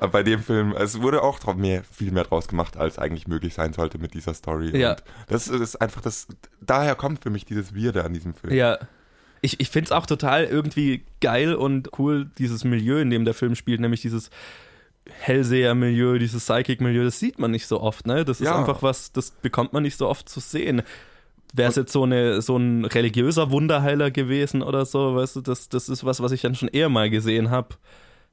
äh, 0.00 0.08
bei 0.08 0.22
dem 0.22 0.42
Film, 0.42 0.72
es 0.76 1.00
wurde 1.00 1.22
auch 1.22 1.38
mehr, 1.54 1.82
viel 1.90 2.10
mehr 2.12 2.24
draus 2.24 2.48
gemacht, 2.48 2.76
als 2.76 2.98
eigentlich 2.98 3.28
möglich 3.28 3.54
sein 3.54 3.72
sollte 3.72 3.98
mit 3.98 4.14
dieser 4.14 4.34
Story. 4.34 4.76
Ja. 4.76 4.92
Und 4.92 5.02
das 5.28 5.48
ist 5.48 5.76
einfach 5.76 6.00
das, 6.00 6.26
daher 6.60 6.94
kommt 6.94 7.22
für 7.22 7.30
mich 7.30 7.44
dieses 7.44 7.74
Weirde 7.76 8.04
an 8.04 8.12
diesem 8.12 8.34
Film. 8.34 8.52
Ja. 8.54 8.78
Ich, 9.40 9.60
ich 9.60 9.68
finde 9.68 9.86
es 9.88 9.92
auch 9.92 10.06
total 10.06 10.44
irgendwie 10.44 11.04
geil 11.20 11.54
und 11.54 11.90
cool, 11.98 12.30
dieses 12.38 12.64
Milieu, 12.64 12.98
in 13.00 13.10
dem 13.10 13.26
der 13.26 13.34
Film 13.34 13.54
spielt, 13.54 13.78
nämlich 13.78 14.00
dieses 14.00 14.30
Hellseher-Milieu, 15.20 16.18
dieses 16.18 16.44
Psychic-Milieu, 16.44 17.04
das 17.04 17.18
sieht 17.18 17.38
man 17.38 17.50
nicht 17.50 17.66
so 17.66 17.80
oft, 17.80 18.06
ne? 18.06 18.24
Das 18.24 18.40
ist 18.40 18.46
Ja. 18.46 18.58
einfach 18.58 18.82
was, 18.82 19.12
das 19.12 19.30
bekommt 19.30 19.72
man 19.72 19.82
nicht 19.82 19.98
so 19.98 20.08
oft 20.08 20.28
zu 20.28 20.40
sehen. 20.40 20.82
Wäre 21.56 21.70
es 21.70 21.76
jetzt 21.76 21.92
so, 21.92 22.02
eine, 22.02 22.42
so 22.42 22.56
ein 22.56 22.84
religiöser 22.84 23.50
Wunderheiler 23.52 24.10
gewesen 24.10 24.60
oder 24.62 24.84
so, 24.84 25.14
weißt 25.14 25.36
du, 25.36 25.40
das, 25.40 25.68
das 25.68 25.88
ist 25.88 26.04
was, 26.04 26.20
was 26.20 26.32
ich 26.32 26.42
dann 26.42 26.56
schon 26.56 26.68
eher 26.68 26.88
mal 26.88 27.08
gesehen 27.10 27.50
habe. 27.50 27.76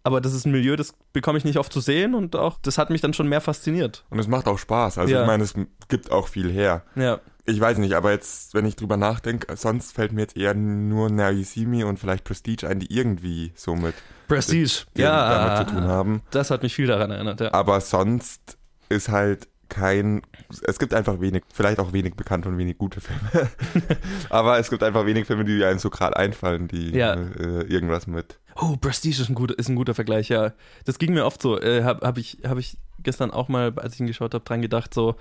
Aber 0.03 0.19
das 0.19 0.34
ist 0.34 0.45
ein 0.47 0.51
Milieu, 0.51 0.75
das 0.75 0.95
bekomme 1.13 1.38
ich 1.38 1.45
nicht 1.45 1.57
oft 1.60 1.71
zu 1.71 1.79
sehen 1.79 2.15
und 2.15 2.36
auch, 2.36 2.57
das 2.63 2.79
hat 2.79 2.89
mich 2.89 3.01
dann 3.01 3.13
schon 3.13 3.27
mehr 3.29 3.39
fasziniert. 3.41 4.03
Und 4.10 4.17
es 4.17 4.27
macht 4.27 4.47
auch 4.47 4.57
Spaß. 4.57 4.97
Also 4.97 5.13
Ja. 5.13 5.21
ich 5.21 5.27
meine, 5.27 5.43
es 5.43 5.53
gibt 5.89 6.12
auch 6.12 6.27
viel 6.27 6.51
her. 6.51 6.84
Ja. 6.95 7.19
Ich 7.45 7.60
weiß 7.60 7.77
nicht, 7.77 7.93
aber 7.93 8.10
jetzt, 8.12 8.55
wenn 8.55 8.65
ich 8.65 8.75
drüber 8.75 8.97
nachdenke, 8.97 9.55
sonst 9.55 9.93
fällt 9.93 10.12
mir 10.13 10.21
jetzt 10.21 10.36
eher 10.38 10.55
nur 10.55 11.12
Me 11.12 11.86
und 11.86 11.99
vielleicht 11.99 12.23
Prestige 12.23 12.67
ein, 12.67 12.79
die 12.79 12.91
irgendwie 12.95 13.51
so 13.55 13.75
mit 13.75 13.93
Prestige. 14.27 14.86
damit 14.95 14.99
Ja. 15.05 15.65
zu 15.67 15.73
tun 15.75 15.84
haben. 15.84 16.21
Das 16.31 16.49
hat 16.49 16.63
mich 16.63 16.73
viel 16.73 16.88
daran 16.88 17.12
erinnert, 17.12 17.39
ja. 17.41 17.53
Aber 17.53 17.79
sonst 17.81 18.57
ist 18.89 19.10
halt 19.10 19.47
kein, 19.71 20.21
es 20.67 20.77
gibt 20.77 20.93
einfach 20.93 21.21
wenig, 21.21 21.43
vielleicht 21.51 21.79
auch 21.79 21.93
wenig 21.93 22.15
bekannte 22.15 22.49
und 22.49 22.57
wenig 22.57 22.77
gute 22.77 22.99
Filme. 23.01 23.49
Aber 24.29 24.60
es 24.60 24.69
gibt 24.69 24.84
einfach 24.84 25.05
wenig 25.05 25.25
Filme, 25.25 25.45
die 25.45 25.63
einem 25.63 25.79
so 25.79 25.89
gerade 25.89 26.17
einfallen, 26.17 26.67
die 26.67 26.91
Ja. 26.91 27.13
äh, 27.13 27.63
irgendwas 27.63 28.05
mit. 28.05 28.38
Oh, 28.57 28.75
Prestige 28.75 29.21
ist 29.21 29.29
ein 29.29 29.36
guter, 29.36 29.57
ist 29.57 29.69
ein 29.69 29.77
guter 29.77 29.95
Vergleich, 29.95 30.27
ja. 30.29 30.51
Das 30.86 30.99
ging 30.99 31.13
mir 31.13 31.25
oft 31.25 31.41
so. 31.41 31.60
Äh, 31.60 31.84
habe 31.84 32.05
hab 32.05 32.17
ich, 32.17 32.39
hab 32.45 32.57
ich 32.57 32.77
gestern 32.99 33.31
auch 33.31 33.47
mal, 33.47 33.73
als 33.77 33.93
ich 33.95 34.01
ihn 34.01 34.07
geschaut 34.07 34.34
habe, 34.34 34.43
dran 34.43 34.62
gedacht, 34.62 34.93
so, 34.93 35.15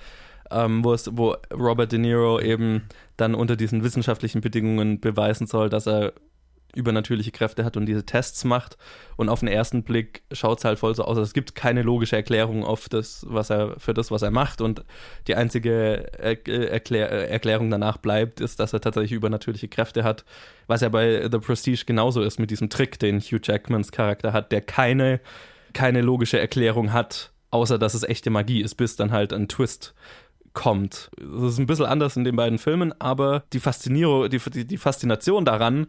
ähm, 0.51 0.83
wo, 0.85 0.93
es, 0.93 1.09
wo 1.17 1.37
Robert 1.55 1.93
De 1.93 1.99
Niro 2.01 2.41
eben 2.41 2.89
dann 3.17 3.37
unter 3.37 3.55
diesen 3.55 3.85
wissenschaftlichen 3.85 4.41
Bedingungen 4.41 4.99
beweisen 5.01 5.47
soll, 5.47 5.69
dass 5.71 5.87
er 5.87 6.13
übernatürliche 6.75 7.31
Kräfte 7.31 7.65
hat 7.65 7.77
und 7.77 7.87
diese 7.87 8.05
Tests 8.05 8.45
macht. 8.45 8.77
Und 9.17 9.29
auf 9.29 9.41
den 9.41 9.49
ersten 9.49 9.83
Blick 9.83 10.23
schaut 10.33 10.59
es 10.59 10.65
halt 10.65 10.79
voll 10.79 10.95
so 10.95 11.05
aus. 11.05 11.19
Es 11.19 11.33
gibt 11.33 11.55
keine 11.55 11.83
logische 11.83 12.17
Erklärung 12.17 12.65
auf 12.65 12.89
das, 12.89 13.25
was 13.29 13.51
er, 13.51 13.79
für 13.79 13.95
das, 13.95 14.11
was 14.11 14.23
er 14.23 14.31
macht. 14.31 14.61
Und 14.61 14.85
die 15.27 15.35
einzige 15.35 16.11
er 16.19 16.47
Erklär 16.49 17.11
Erklärung 17.11 17.71
danach 17.71 17.97
bleibt, 17.99 18.41
ist, 18.41 18.61
dass 18.61 18.73
er 18.73 18.81
tatsächlich 18.81 19.13
übernatürliche 19.13 19.69
Kräfte 19.69 20.05
hat. 20.05 20.25
Was 20.67 20.81
ja 20.81 20.89
bei 20.89 21.29
The 21.31 21.39
Prestige 21.39 21.85
genauso 21.85 22.23
ist 22.23 22.39
mit 22.39 22.51
diesem 22.51 22.71
Trick, 22.71 22.99
den 22.99 23.21
Hugh 23.21 23.41
Jackmans 23.43 23.93
Charakter 23.93 24.33
hat, 24.33 24.53
der 24.53 24.61
keine, 24.61 25.21
keine 25.73 26.01
logische 26.01 26.39
Erklärung 26.39 26.93
hat, 26.93 27.33
außer 27.51 27.79
dass 27.79 27.95
es 27.95 28.03
echte 28.03 28.31
Magie 28.31 28.63
ist, 28.63 28.77
bis 28.77 28.97
dann 28.97 29.11
halt 29.11 29.33
ein 29.33 29.49
Twist 29.49 29.95
kommt. 30.53 31.11
Das 31.17 31.53
ist 31.53 31.59
ein 31.59 31.67
bisschen 31.67 31.87
anders 31.87 32.17
in 32.17 32.25
den 32.25 32.37
beiden 32.37 32.59
Filmen, 32.59 32.93
aber 33.01 33.45
die 33.53 33.61
Faszinierung, 33.61 34.29
die, 34.29 34.67
die 34.67 34.79
Faszination 34.79 35.45
daran 35.45 35.87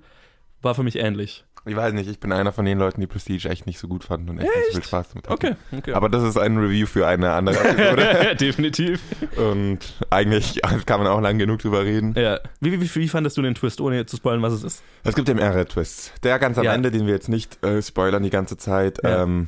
war 0.62 0.76
für 0.76 0.84
mich 0.84 0.98
ähnlich. 0.98 1.46
Ich 1.64 1.76
weiß 1.76 1.94
nicht, 1.94 2.10
ich 2.10 2.20
bin 2.20 2.32
einer 2.32 2.52
von 2.52 2.66
den 2.66 2.80
Leuten, 2.80 3.02
die 3.02 3.08
Prestige 3.08 3.48
echt 3.48 3.68
nicht 3.68 3.78
so 3.78 3.88
gut 3.88 4.04
fanden 4.04 4.30
und 4.32 4.40
echt, 4.40 4.48
nicht 4.48 4.66
so 4.70 4.74
viel 4.80 4.84
Spaß 4.84 5.10
damit 5.10 5.30
hatten. 5.30 5.34
Okay, 5.48 5.56
okay. 5.78 5.94
Aber 5.94 6.10
das 6.10 6.24
ist 6.24 6.36
ein 6.36 6.58
Review 6.58 6.88
für 6.88 7.06
eine 7.06 7.34
andere 7.34 7.60
Episode. 7.64 8.36
Definitiv. 8.40 9.00
und 9.38 9.78
eigentlich 10.10 10.60
kann 10.88 11.00
man 11.00 11.08
auch 11.08 11.22
lang 11.22 11.38
genug 11.38 11.60
drüber 11.60 11.84
reden. 11.86 12.16
Ja. 12.18 12.40
Wie, 12.62 12.82
wie, 12.82 12.96
wie 12.96 13.08
fandest 13.08 13.38
du 13.38 13.44
den 13.44 13.54
Twist, 13.54 13.80
ohne 13.80 13.96
jetzt 13.98 14.10
zu 14.10 14.18
spoilern, 14.18 14.42
was 14.42 14.54
es 14.54 14.64
ist? 14.64 14.84
Es 15.04 15.14
gibt 15.14 15.28
ja 15.28 15.36
mehrere 15.36 15.66
Twists. 15.68 16.12
Der 16.24 16.40
ganz 16.40 16.58
am 16.58 16.64
Ja. 16.64 16.74
Ende, 16.74 16.90
den 16.90 17.06
wir 17.06 17.14
jetzt 17.14 17.30
nicht 17.30 17.64
äh, 17.64 17.80
spoilern 17.84 18.24
die 18.24 18.32
ganze 18.32 18.58
Zeit, 18.58 18.98
Ja. 19.04 19.22
ähm, 19.22 19.48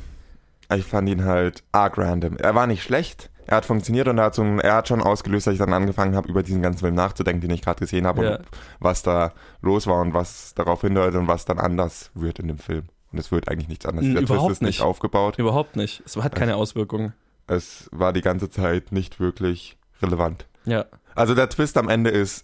ich 0.76 0.86
fand 0.86 1.10
ihn 1.10 1.26
halt 1.26 1.64
arg 1.72 1.98
random. 1.98 2.38
Er 2.38 2.54
war 2.54 2.68
nicht 2.68 2.84
schlecht, 2.84 3.32
er 3.48 3.58
hat 3.58 3.66
funktioniert 3.66 4.08
und 4.08 4.18
er 4.18 4.26
hat, 4.26 4.36
so 4.36 4.44
er 4.44 4.76
hat 4.76 4.88
schon 4.88 5.02
ausgelöst, 5.02 5.48
dass 5.48 5.54
ich 5.54 5.60
dann 5.60 5.74
angefangen 5.74 6.16
habe, 6.16 6.30
über 6.30 6.44
diesen 6.44 6.62
ganzen 6.62 6.80
Film 6.80 6.96
nachzudenken, 6.96 7.42
den 7.42 7.52
ich 7.52 7.62
gerade 7.62 7.80
gesehen 7.80 8.06
habe 8.08 8.24
Ja. 8.24 8.36
und 8.38 8.46
was 8.80 9.04
da 9.04 9.34
los 9.62 9.88
war 9.88 10.02
und 10.02 10.14
was 10.14 10.54
darauf 10.54 10.82
hindeutet 10.82 11.20
und 11.20 11.28
was 11.28 11.46
dann 11.46 11.60
anders 11.60 12.12
wird 12.14 12.40
in 12.40 12.48
dem 12.48 12.58
Film. 12.58 12.86
Und 13.12 13.20
es 13.20 13.32
wird 13.32 13.50
eigentlich 13.50 13.68
nichts 13.68 13.86
anderes. 13.86 14.12
Der 14.12 14.22
überhaupt 14.24 14.48
Twist 14.50 14.62
ist 14.62 14.66
nicht 14.66 14.82
aufgebaut. 14.82 15.38
Überhaupt 15.38 15.76
nicht. 15.76 16.02
Es 16.06 16.18
hat 16.18 16.36
keine 16.36 16.56
Auswirkungen. 16.56 17.14
Es 17.48 17.90
war 17.92 18.14
die 18.14 18.22
ganze 18.22 18.50
Zeit 18.50 18.92
nicht 18.92 19.20
wirklich 19.20 19.78
relevant. 20.02 20.48
Ja. 20.66 20.86
Also 21.14 21.36
der 21.36 21.50
Twist 21.50 21.78
am 21.78 21.90
Ende 21.90 22.10
ist 22.10 22.44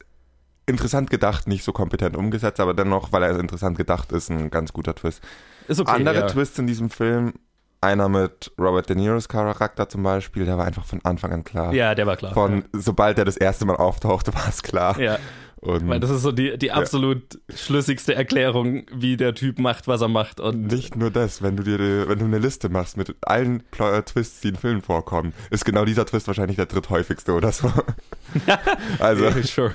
interessant 0.68 1.10
gedacht, 1.10 1.48
nicht 1.48 1.64
so 1.64 1.72
kompetent 1.72 2.16
umgesetzt, 2.16 2.60
aber 2.60 2.74
dennoch, 2.76 3.12
weil 3.12 3.24
er 3.24 3.40
interessant 3.40 3.78
gedacht 3.78 4.12
ist, 4.12 4.30
ein 4.30 4.52
ganz 4.52 4.72
guter 4.72 4.94
Twist. 4.94 5.22
Ist 5.68 5.80
okay. 5.80 5.92
Andere 5.92 6.20
ja. 6.20 6.28
Twists 6.28 6.60
in 6.60 6.68
diesem 6.68 6.90
Film, 6.92 7.34
einer 7.82 8.10
mit 8.10 8.52
Robert 8.60 8.89
De 8.89 8.96
Niros 8.96 9.28
Charakter 9.30 9.88
zum 9.88 10.04
Beispiel, 10.04 10.46
der 10.46 10.58
war 10.58 10.65
einfach 10.65 10.86
von 10.86 11.00
Anfang 11.04 11.32
an 11.32 11.44
klar. 11.44 11.74
Ja, 11.74 11.96
der 11.96 12.06
war 12.06 12.18
klar. 12.18 12.34
Von 12.34 12.65
sobald 12.74 13.18
er 13.18 13.26
das 13.26 13.38
erste 13.38 13.65
Mal 13.65 13.78
auftauchte, 13.78 14.34
war 14.34 14.48
es 14.50 14.62
klar. 14.63 15.00
ja. 15.00 15.18
Und 15.62 15.89
Weil 15.89 16.00
das 16.00 16.10
ist 16.10 16.22
so 16.22 16.32
die, 16.32 16.58
die 16.58 16.72
absolut 16.72 17.39
schlüssigste 17.54 18.15
Erklärung, 18.15 18.86
wie 18.93 19.17
der 19.17 19.36
Typ 19.36 19.60
macht, 19.60 19.89
was 19.89 20.00
er 20.00 20.08
macht. 20.08 20.39
Und 20.39 20.67
nicht 20.67 20.95
nur 20.95 21.12
das, 21.12 21.41
wenn 21.41 21.58
du 21.58 21.63
dir 21.63 22.08
wenn 22.08 22.19
du 22.19 22.26
eine 22.26 22.38
Liste 22.38 22.69
machst 22.69 22.95
mit 22.95 23.13
allen 23.22 23.63
Pl 23.72 23.95
äh, 23.95 24.02
Twists, 24.04 24.39
die 24.39 24.50
in 24.50 24.56
Filmen 24.56 24.82
vorkommen, 24.82 25.34
ist 25.50 25.65
genau 25.65 25.84
dieser 25.84 26.06
Twist 26.06 26.28
wahrscheinlich 26.28 26.56
der 26.56 26.65
dritthäufigste 26.65 27.34
oder 27.34 27.52
so. 27.52 27.69
also, 29.00 29.26
Ja, 29.26 29.43
sure. 29.43 29.74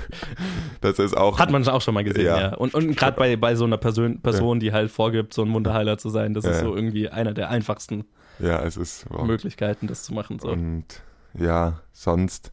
das 0.80 0.98
ist 0.98 1.14
auch 1.14 1.38
Hat 1.38 1.50
man 1.50 1.66
auch 1.68 1.82
schon 1.82 1.92
mal 1.92 2.04
gesehen, 2.04 2.26
ja. 2.26 2.40
Ja. 2.40 2.54
Und, 2.54 2.72
und 2.74 2.96
gerade 2.96 3.18
bei, 3.18 3.36
bei 3.36 3.54
so 3.54 3.64
einer 3.64 3.76
Person, 3.76 4.20
Person, 4.20 4.60
die 4.60 4.72
halt 4.72 4.90
vorgibt, 4.90 5.34
so 5.34 5.42
ein 5.42 5.52
Wunderheiler 5.52 5.98
zu 5.98 6.08
sein, 6.08 6.32
das 6.32 6.44
ist 6.44 6.56
Ja. 6.56 6.64
so 6.64 6.74
irgendwie 6.74 7.10
einer 7.10 7.34
der 7.34 7.50
einfachsten 7.50 8.04
ja, 8.38 8.62
es 8.64 8.76
ist 8.76 9.06
wow. 9.10 9.24
Möglichkeiten, 9.24 9.86
das 9.86 10.02
zu 10.02 10.12
machen. 10.12 10.38
So. 10.38 10.48
Und 10.48 10.84
ja, 11.34 11.80
sonst 11.92 12.52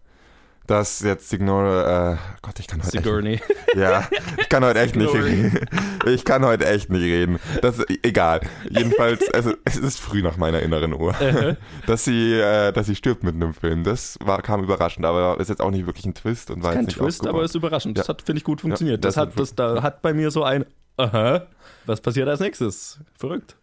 das 0.67 1.01
jetzt 1.01 1.29
Signore, 1.29 2.17
äh, 2.17 2.37
Gott, 2.41 2.59
ich 2.59 2.67
kann 2.67 2.79
heute 2.83 2.95
echt, 2.97 3.03
Sigourney. 3.05 3.39
ja, 3.75 4.07
ich 4.37 4.47
kann 4.49 4.63
heute 4.63 4.79
echt 4.79 4.95
nicht 4.95 5.13
reden. 5.13 5.59
Ich 6.05 6.23
kann 6.25 6.45
heute 6.45 6.65
echt 6.67 6.89
nicht 6.89 7.01
reden. 7.03 7.39
Das 7.61 7.79
ist 7.79 7.89
egal. 8.03 8.41
Jedenfalls, 8.69 9.21
es, 9.33 9.45
es 9.65 9.77
ist 9.77 9.99
früh 9.99 10.21
nach 10.21 10.37
meiner 10.37 10.61
inneren 10.61 10.93
Uhr, 10.93 11.19
Äh, 11.21 11.55
dass 11.87 12.05
sie, 12.05 12.33
äh, 12.33 12.71
dass 12.71 12.87
sie 12.87 12.95
stirbt 12.95 13.23
mit 13.23 13.35
einem 13.35 13.53
Film. 13.53 13.83
Das 13.83 14.17
war, 14.23 14.41
kam 14.41 14.63
überraschend, 14.63 15.05
aber 15.05 15.39
ist 15.39 15.49
jetzt 15.49 15.61
auch 15.61 15.71
nicht 15.71 15.85
wirklich 15.85 16.05
ein 16.05 16.13
Twist 16.13 16.51
und 16.51 16.63
war 16.63 16.71
Kein 16.73 16.81
jetzt 16.85 16.87
nicht 16.95 16.99
Twist, 16.99 17.27
aber 17.27 17.43
ist 17.43 17.55
überraschend. 17.55 17.97
Das 17.97 18.07
Ja. 18.07 18.13
hat, 18.13 18.21
finde 18.21 18.37
ich, 18.39 18.43
gut 18.43 18.61
funktioniert. 18.61 19.03
das 19.03 19.15
das, 19.15 19.21
hat 19.21 19.29
hat, 19.31 19.39
das 19.39 19.55
da 19.55 19.81
hat 19.83 20.01
bei 20.01 20.13
mir 20.13 20.31
so 20.31 20.43
ein 20.43 20.65
Aha, 21.01 21.47
was 21.85 21.99
passiert 22.01 22.27
als 22.29 22.39
nächstes? 22.39 22.99
Verrückt. 23.17 23.55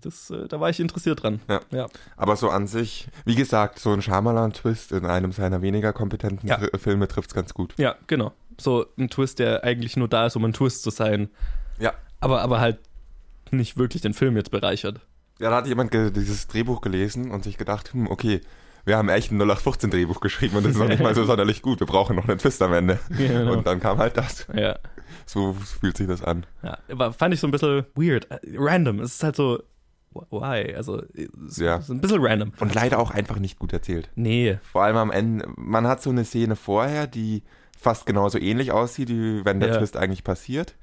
Das, 0.00 0.30
äh, 0.30 0.48
da 0.48 0.58
war 0.60 0.70
ich 0.70 0.80
interessiert 0.80 1.22
dran. 1.22 1.40
Ja. 1.48 1.60
ja. 1.70 1.86
Aber 2.16 2.36
so 2.36 2.48
an 2.50 2.66
sich, 2.66 3.08
wie 3.24 3.34
gesagt, 3.34 3.78
so 3.78 3.92
ein 3.92 4.00
Shyamalan-Twist 4.02 4.92
in 4.92 5.06
einem 5.06 5.32
seiner 5.32 5.60
weniger 5.62 5.92
kompetenten 5.92 6.48
Ja. 6.48 6.58
Filme 6.78 7.08
trifft 7.08 7.30
es 7.30 7.34
ganz 7.34 7.52
gut. 7.54 7.74
Ja, 7.78 7.96
genau. 8.06 8.32
So 8.60 8.86
ein 8.98 9.08
Twist, 9.10 9.38
der 9.38 9.64
eigentlich 9.64 9.96
nur 9.96 10.08
da 10.08 10.26
ist, 10.26 10.36
um 10.36 10.44
ein 10.44 10.52
Twist 10.52 10.82
zu 10.82 10.90
sein, 10.90 11.28
Ja. 11.78 11.92
aber, 12.20 12.40
aber 12.40 12.60
halt 12.60 12.78
nicht 13.50 13.76
wirklich 13.76 14.02
den 14.02 14.14
Film 14.14 14.36
jetzt 14.36 14.50
bereichert. 14.50 15.00
Ja, 15.40 15.50
da 15.50 15.56
hat 15.56 15.66
jemand 15.66 15.92
dieses 15.94 16.48
Drehbuch 16.48 16.80
gelesen 16.80 17.30
und 17.30 17.44
sich 17.44 17.56
gedacht, 17.58 17.92
hm, 17.92 18.08
okay, 18.10 18.40
wir 18.84 18.96
haben 18.96 19.08
echt 19.10 19.30
ein 19.30 19.40
0815-Drehbuch 19.40 20.20
geschrieben 20.20 20.56
und 20.56 20.64
das 20.64 20.72
ist 20.72 20.78
noch 20.78 20.88
nicht 20.88 21.02
mal 21.02 21.14
so 21.14 21.24
sonderlich 21.24 21.62
gut. 21.62 21.78
Wir 21.80 21.86
brauchen 21.86 22.16
noch 22.16 22.26
einen 22.26 22.38
Twist 22.38 22.60
am 22.62 22.72
Ende. 22.72 22.98
Genau. 23.10 23.52
Und 23.52 23.66
dann 23.66 23.78
kam 23.80 23.98
halt 23.98 24.16
das. 24.16 24.46
Ja. 24.54 24.78
So 25.28 25.52
fühlt 25.52 25.96
sich 25.96 26.06
das 26.06 26.22
an. 26.24 26.46
ja. 26.62 26.78
Aber 26.90 27.12
fand 27.12 27.34
ich 27.34 27.40
so 27.40 27.46
ein 27.46 27.50
bisschen 27.50 27.84
weird. 27.94 28.30
Äh, 28.30 28.38
Random. 28.56 28.98
Es 29.00 29.14
ist 29.16 29.22
halt 29.22 29.36
so, 29.36 29.62
why? 30.30 30.74
Also, 30.74 31.02
es 31.46 31.58
Ja. 31.58 31.76
ist 31.76 31.90
ein 31.90 32.00
bisschen 32.00 32.24
random. 32.24 32.52
Und 32.60 32.74
leider 32.74 32.98
auch 32.98 33.10
einfach 33.10 33.38
nicht 33.38 33.58
gut 33.58 33.72
erzählt. 33.72 34.08
Nee. 34.14 34.58
Vor 34.72 34.82
allem 34.84 34.96
am 34.96 35.10
Ende, 35.10 35.46
man 35.56 35.86
hat 35.86 36.02
so 36.02 36.08
eine 36.10 36.24
Szene 36.24 36.56
vorher, 36.56 37.06
die 37.06 37.42
fast 37.78 38.06
genauso 38.06 38.38
ähnlich 38.38 38.72
aussieht, 38.72 39.10
wie 39.10 39.44
wenn 39.44 39.60
der 39.60 39.68
Ja. 39.70 39.76
Twist 39.76 39.96
eigentlich 39.98 40.24
passiert. 40.24 40.74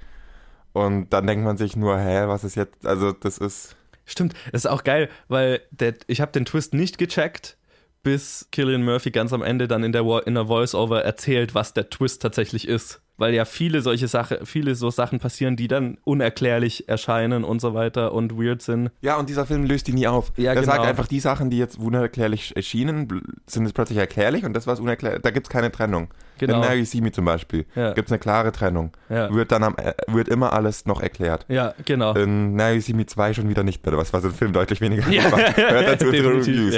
Und 0.74 1.10
dann 1.12 1.26
denkt 1.26 1.44
man 1.44 1.58
sich 1.58 1.76
nur, 1.76 1.98
hä, 1.98 2.28
was 2.28 2.44
ist 2.44 2.56
jetzt, 2.56 2.86
also 2.86 3.12
das 3.14 3.38
ist, 3.38 3.76
Stimmt, 4.06 4.34
das 4.52 4.62
ist 4.66 4.68
auch 4.68 4.84
geil, 4.84 5.10
weil 5.28 5.62
der, 5.72 5.96
ich 6.06 6.22
habe 6.22 6.32
den 6.32 6.46
Twist 6.46 6.76
nicht 6.76 7.00
gecheckt, 7.00 7.58
bis 8.04 8.48
Killian 8.52 8.84
Murphy 8.86 9.10
ganz 9.10 9.34
am 9.34 9.42
Ende 9.42 9.68
dann 9.68 9.84
in 9.84 9.92
der, 9.92 10.04
in 10.28 10.36
der 10.36 10.46
Voice-Over 10.46 11.04
erzählt, 11.04 11.56
was 11.56 11.74
der 11.74 11.90
Twist 11.90 12.22
tatsächlich 12.22 12.68
ist. 12.68 13.02
Weil 13.18 13.34
ja 13.34 13.46
viele 13.46 13.82
solche 13.82 14.08
Sachen, 14.08 14.46
viele 14.46 14.76
so 14.76 14.90
Sachen 14.90 15.20
passieren, 15.20 15.56
die 15.56 15.68
dann 15.68 15.98
unerklärlich 16.04 16.90
erscheinen 16.90 17.44
und 17.44 17.62
so 17.62 17.74
weiter 17.74 18.14
und 18.14 18.38
weird 18.38 18.62
sind. 18.62 18.92
Ja, 19.02 19.18
und 19.18 19.30
dieser 19.30 19.46
Film 19.46 19.64
löst 19.64 19.88
die 19.88 19.94
nie 19.94 20.08
auf. 20.08 20.34
Ja, 20.36 20.52
er 20.52 20.56
genau. 20.56 20.66
sagt 20.74 20.86
einfach, 20.86 21.08
die 21.08 21.20
Sachen, 21.20 21.50
die 21.50 21.58
jetzt 21.58 21.78
unerklärlich 21.78 22.56
erschienen, 22.56 23.22
sind 23.48 23.64
jetzt 23.64 23.74
plötzlich 23.74 23.98
erklärlich 23.98 24.44
und 24.44 24.54
das, 24.54 24.68
was 24.68 24.80
unerklärlich, 24.80 25.22
da 25.22 25.32
gibt 25.32 25.48
es 25.48 25.50
keine 25.50 25.72
Trennung. 25.72 26.10
Genau. 26.38 26.62
In 26.64 27.04
Me 27.04 27.12
zum 27.12 27.26
Beispiel 27.26 27.66
Ja. 27.76 27.94
gibt 27.94 28.08
es 28.08 28.12
eine 28.12 28.20
klare 28.20 28.52
Trennung. 28.52 28.92
Ja, 29.10 29.34
Wird 29.34 29.52
dann 29.52 29.64
am, 29.64 29.76
äh, 29.78 29.94
wird 30.08 30.28
immer 30.28 30.54
alles 30.54 30.86
noch 30.86 31.02
erklärt. 31.02 31.46
ja 31.48 31.74
genau. 31.86 32.14
In 32.14 32.54
Me 32.56 33.06
2 33.06 33.34
schon 33.34 33.50
wieder 33.50 33.64
nicht 33.64 33.86
mehr, 33.86 33.98
was 33.98 34.12
was 34.14 34.24
im 34.24 34.34
Film 34.34 34.54
deutlich 34.54 34.82
weniger 34.82 35.08
Ja, 35.10 35.32
war. 35.32 35.40
Hört 35.40 35.88
dazu. 36.02 36.08
Reviews. 36.08 36.76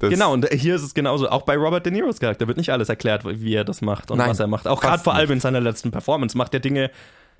Genau, 0.00 0.32
und 0.32 0.46
hier 0.52 0.76
ist 0.76 0.82
es 0.82 0.94
genauso. 0.94 1.28
Auch 1.28 1.42
bei 1.42 1.56
Robert 1.56 1.86
De 1.86 1.92
Niros 1.92 2.20
Charakter 2.20 2.46
wird 2.46 2.58
nicht 2.58 2.70
alles 2.70 2.88
erklärt, 2.88 3.22
wie 3.24 3.54
er 3.54 3.64
das 3.64 3.80
macht 3.80 4.10
und 4.10 4.18
Nein, 4.18 4.30
was 4.30 4.40
er 4.40 4.46
macht. 4.46 4.68
Auch 4.68 4.80
gerade 4.80 5.02
vor 5.02 5.14
allem 5.14 5.30
in 5.32 5.40
seiner 5.40 5.60
letzten 5.60 5.90
Performance 5.90 6.36
macht 6.36 6.52
er 6.54 6.60
Dinge, 6.60 6.90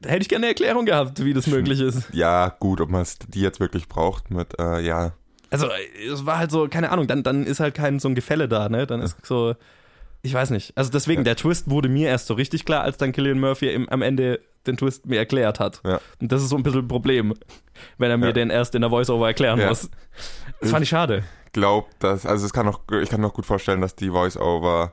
da 0.01 0.11
hätte 0.11 0.23
ich 0.23 0.29
gerne 0.29 0.45
eine 0.47 0.53
Erklärung 0.53 0.85
gehabt, 0.87 1.25
wie 1.25 1.33
das 1.33 1.47
möglich 1.47 1.81
ist. 1.81 2.09
Ja, 2.13 2.55
gut, 2.61 2.81
ob 2.81 2.91
man 2.91 3.07
die 3.29 3.41
jetzt 3.41 3.61
wirklich 3.61 3.89
braucht 3.89 4.31
mit, 4.31 4.59
äh, 4.59 4.81
ja. 4.81 5.13
Also, 5.51 5.69
es 6.13 6.27
war 6.27 6.39
halt 6.39 6.51
so, 6.51 6.67
keine 6.69 6.91
Ahnung, 6.91 7.07
dann, 7.07 7.23
dann 7.23 7.45
ist 7.47 7.61
halt 7.61 7.75
kein 7.75 7.99
so 7.99 8.09
ein 8.09 8.15
Gefälle 8.15 8.49
da, 8.49 8.69
ne? 8.69 8.87
Dann 8.87 9.01
ist 9.01 9.17
so, 9.25 9.55
ich 10.27 10.35
weiß 10.35 10.51
nicht. 10.51 10.77
Also 10.77 10.91
deswegen, 10.91 11.21
Ja. 11.21 11.25
der 11.25 11.37
Twist 11.37 11.71
wurde 11.71 11.89
mir 11.89 12.09
erst 12.09 12.27
so 12.27 12.35
richtig 12.35 12.65
klar, 12.65 12.83
als 12.83 12.97
dann 12.99 13.13
Killian 13.13 13.39
Murphy 13.41 13.69
im, 13.71 13.89
am 13.89 14.03
Ende 14.03 14.41
den 14.67 14.77
Twist 14.77 15.07
mir 15.07 15.19
erklärt 15.19 15.61
hat. 15.61 15.81
Ja. 15.87 16.01
Und 16.21 16.33
das 16.33 16.43
ist 16.43 16.49
so 16.51 16.57
ein 16.57 16.63
bisschen 16.63 16.81
ein 16.81 16.89
Problem, 16.89 17.35
wenn 17.99 18.11
er 18.11 18.17
mir 18.19 18.27
Ja. 18.27 18.33
den 18.33 18.51
erst 18.51 18.75
in 18.75 18.81
der 18.83 18.91
Voice-Over 18.91 19.29
erklären 19.29 19.65
muss. 19.65 19.89
Das 20.61 20.71
fand 20.71 20.83
ich 20.83 20.89
schade. 20.89 21.23
Glaub, 21.53 21.89
dass, 22.01 22.27
also 22.27 22.45
es 22.45 22.53
kann 22.53 22.67
noch, 22.67 22.81
ich 23.01 23.09
kann 23.09 23.21
mir 23.21 23.29
noch 23.29 23.35
gut 23.35 23.47
vorstellen, 23.47 23.81
dass 23.81 23.95
die 23.95 24.11
Voice-Over 24.11 24.93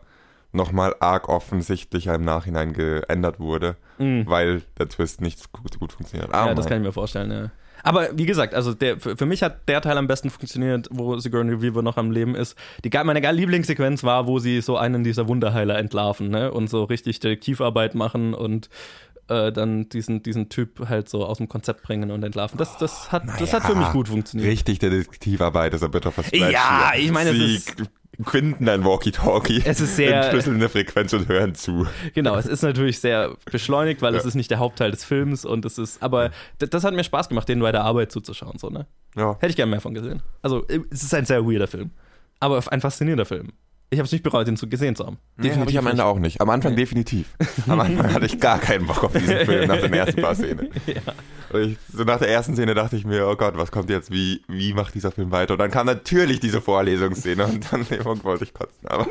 nochmal 0.51 0.95
arg 0.99 1.27
offensichtlicher 1.29 2.13
im 2.13 2.21
Nachhinein 2.23 2.73
geändert 2.73 3.39
wurde, 3.39 3.75
Mhm. 3.97 4.25
weil 4.27 4.61
der 4.77 4.87
Twist 4.87 5.19
nicht 5.21 5.39
so 5.39 5.45
gut, 5.51 5.79
gut 5.79 5.91
funktioniert. 5.93 6.31
Ah, 6.33 6.47
ja, 6.47 6.53
das 6.53 6.67
kann 6.67 6.77
ich 6.77 6.85
mir 6.85 6.93
vorstellen, 6.93 7.31
ja. 7.31 7.51
Aber 7.83 8.09
wie 8.17 8.25
gesagt, 8.25 8.53
also 8.55 8.73
der, 8.73 8.99
für, 8.99 9.17
für 9.17 9.25
mich 9.25 9.43
hat 9.43 9.67
der 9.69 9.81
Teil 9.81 9.97
am 9.97 10.07
besten 10.07 10.29
funktioniert, 10.29 10.87
wo 10.89 11.17
Sigourney 11.19 11.61
Weaver 11.61 11.81
noch 11.81 11.97
am 11.97 12.11
Leben 12.11 12.33
ist. 12.33 12.57
Die, 12.83 12.89
meine 13.03 13.19
Lieblingssequenz 13.33 14.03
war, 14.03 14.25
wo 14.25 14.39
sie 14.39 14.61
so 14.61 14.77
einen 14.77 15.03
dieser 15.03 15.27
Wunderheiler 15.27 15.77
entlarven 15.77 16.29
ne? 16.29 16.51
und 16.51 16.69
so 16.69 16.85
richtig 16.85 17.19
Detektivarbeit 17.19 17.93
machen 17.93 18.33
und 18.33 18.69
äh, 19.27 19.51
dann 19.51 19.89
diesen, 19.89 20.23
diesen 20.23 20.49
Typ 20.49 20.87
halt 20.89 21.09
so 21.09 21.25
aus 21.25 21.37
dem 21.37 21.47
Konzept 21.49 21.83
bringen 21.83 22.11
und 22.11 22.23
entlarven. 22.23 22.57
Das, 22.57 22.77
das, 22.77 23.11
hat, 23.11 23.23
das 23.39 23.53
hat 23.53 23.63
für 23.63 23.73
Naja, 23.73 23.85
mich 23.85 23.93
gut 23.93 24.07
funktioniert. 24.07 24.49
Richtig 24.49 24.79
Detektivarbeit 24.79 25.73
ist 25.73 25.83
ein 25.83 25.91
bitter 25.91 26.11
Versprechen. 26.11 26.51
Ja, 26.51 26.93
ich 26.97 27.11
meine, 27.11 27.29
es 27.31 27.35
Sie 27.37 27.55
ist- 27.55 27.75
finden 28.25 28.69
ein 28.69 28.83
Walkie-Talkie, 28.85 29.63
Es 29.65 29.79
ist 29.81 29.95
sehr- 29.95 30.21
entschlüsseln 30.21 30.57
eine 30.57 30.69
Frequenz 30.69 31.13
und 31.13 31.27
hören 31.27 31.55
zu. 31.55 31.87
Genau, 32.13 32.35
es 32.35 32.45
ist 32.45 32.61
natürlich 32.61 32.99
sehr 32.99 33.35
beschleunigt, 33.51 34.01
weil 34.01 34.13
es 34.15 34.23
Ja. 34.23 34.27
ist 34.29 34.35
nicht 34.35 34.51
der 34.51 34.59
Hauptteil 34.59 34.91
des 34.91 35.03
Films 35.03 35.45
und 35.45 35.65
es 35.65 35.77
ist, 35.77 36.01
aber 36.03 36.31
das 36.59 36.83
hat 36.83 36.93
mir 36.93 37.03
Spaß 37.03 37.29
gemacht, 37.29 37.49
denen 37.49 37.61
bei 37.61 37.71
der 37.71 37.83
Arbeit 37.83 38.11
zuzuschauen, 38.11 38.57
so, 38.59 38.69
ne? 38.69 38.85
Ja. 39.15 39.33
Hätte 39.35 39.47
ich 39.47 39.55
gerne 39.55 39.71
mehr 39.71 39.81
von 39.81 39.93
gesehen. 39.93 40.21
Also, 40.41 40.65
es 40.89 41.03
ist 41.03 41.13
ein 41.13 41.25
sehr 41.25 41.45
weirder 41.45 41.67
Film. 41.67 41.91
Aber 42.39 42.61
ein 42.71 42.81
faszinierender 42.81 43.25
Film. 43.25 43.53
Ich 43.93 43.99
habe 43.99 44.07
es 44.07 44.11
nicht 44.11 44.23
bereut, 44.23 44.47
ihn 44.47 44.57
zu 44.57 44.67
gesehen 44.67 44.95
zu 44.95 45.05
haben. 45.05 45.19
Nee, 45.37 45.51
habe 45.51 45.69
ich 45.69 45.77
am 45.77 45.85
Ende 45.85 46.03
auch 46.03 46.17
nicht. 46.17 46.41
Am 46.41 46.49
Anfang 46.49 46.75
definitiv. 46.75 47.27
Am 47.67 47.79
Anfang 47.79 48.11
hatte 48.11 48.25
ich 48.25 48.39
gar 48.39 48.57
keinen 48.57 48.87
Bock 48.87 49.03
auf 49.03 49.13
diesen 49.13 49.37
Film 49.45 49.67
nach 49.67 49.79
den 49.79 49.93
ersten 49.93 50.21
paar 50.21 50.35
Szenen. 50.35 50.69
Ja. 50.87 51.59
Ich, 51.59 51.77
so 51.93 52.03
nach 52.03 52.17
der 52.17 52.29
ersten 52.29 52.55
Szene 52.55 52.73
dachte 52.73 52.95
ich 52.95 53.05
mir, 53.05 53.27
oh 53.27 53.35
Gott, 53.35 53.55
was 53.57 53.69
kommt 53.69 53.89
jetzt? 53.91 54.11
Wie, 54.11 54.41
wie 54.47 54.73
macht 54.73 54.95
dieser 54.95 55.11
Film 55.11 55.31
weiter? 55.31 55.53
Und 55.53 55.59
dann 55.59 55.69
kam 55.69 55.85
natürlich 55.85 56.39
diese 56.39 56.61
Vorlesungsszene 56.61 57.45
und 57.45 57.71
dann 57.71 57.81
nee, 57.91 58.03
wollte 58.03 58.43
ich 58.43 58.53
kotzen. 58.55 58.87
Aber 58.87 59.05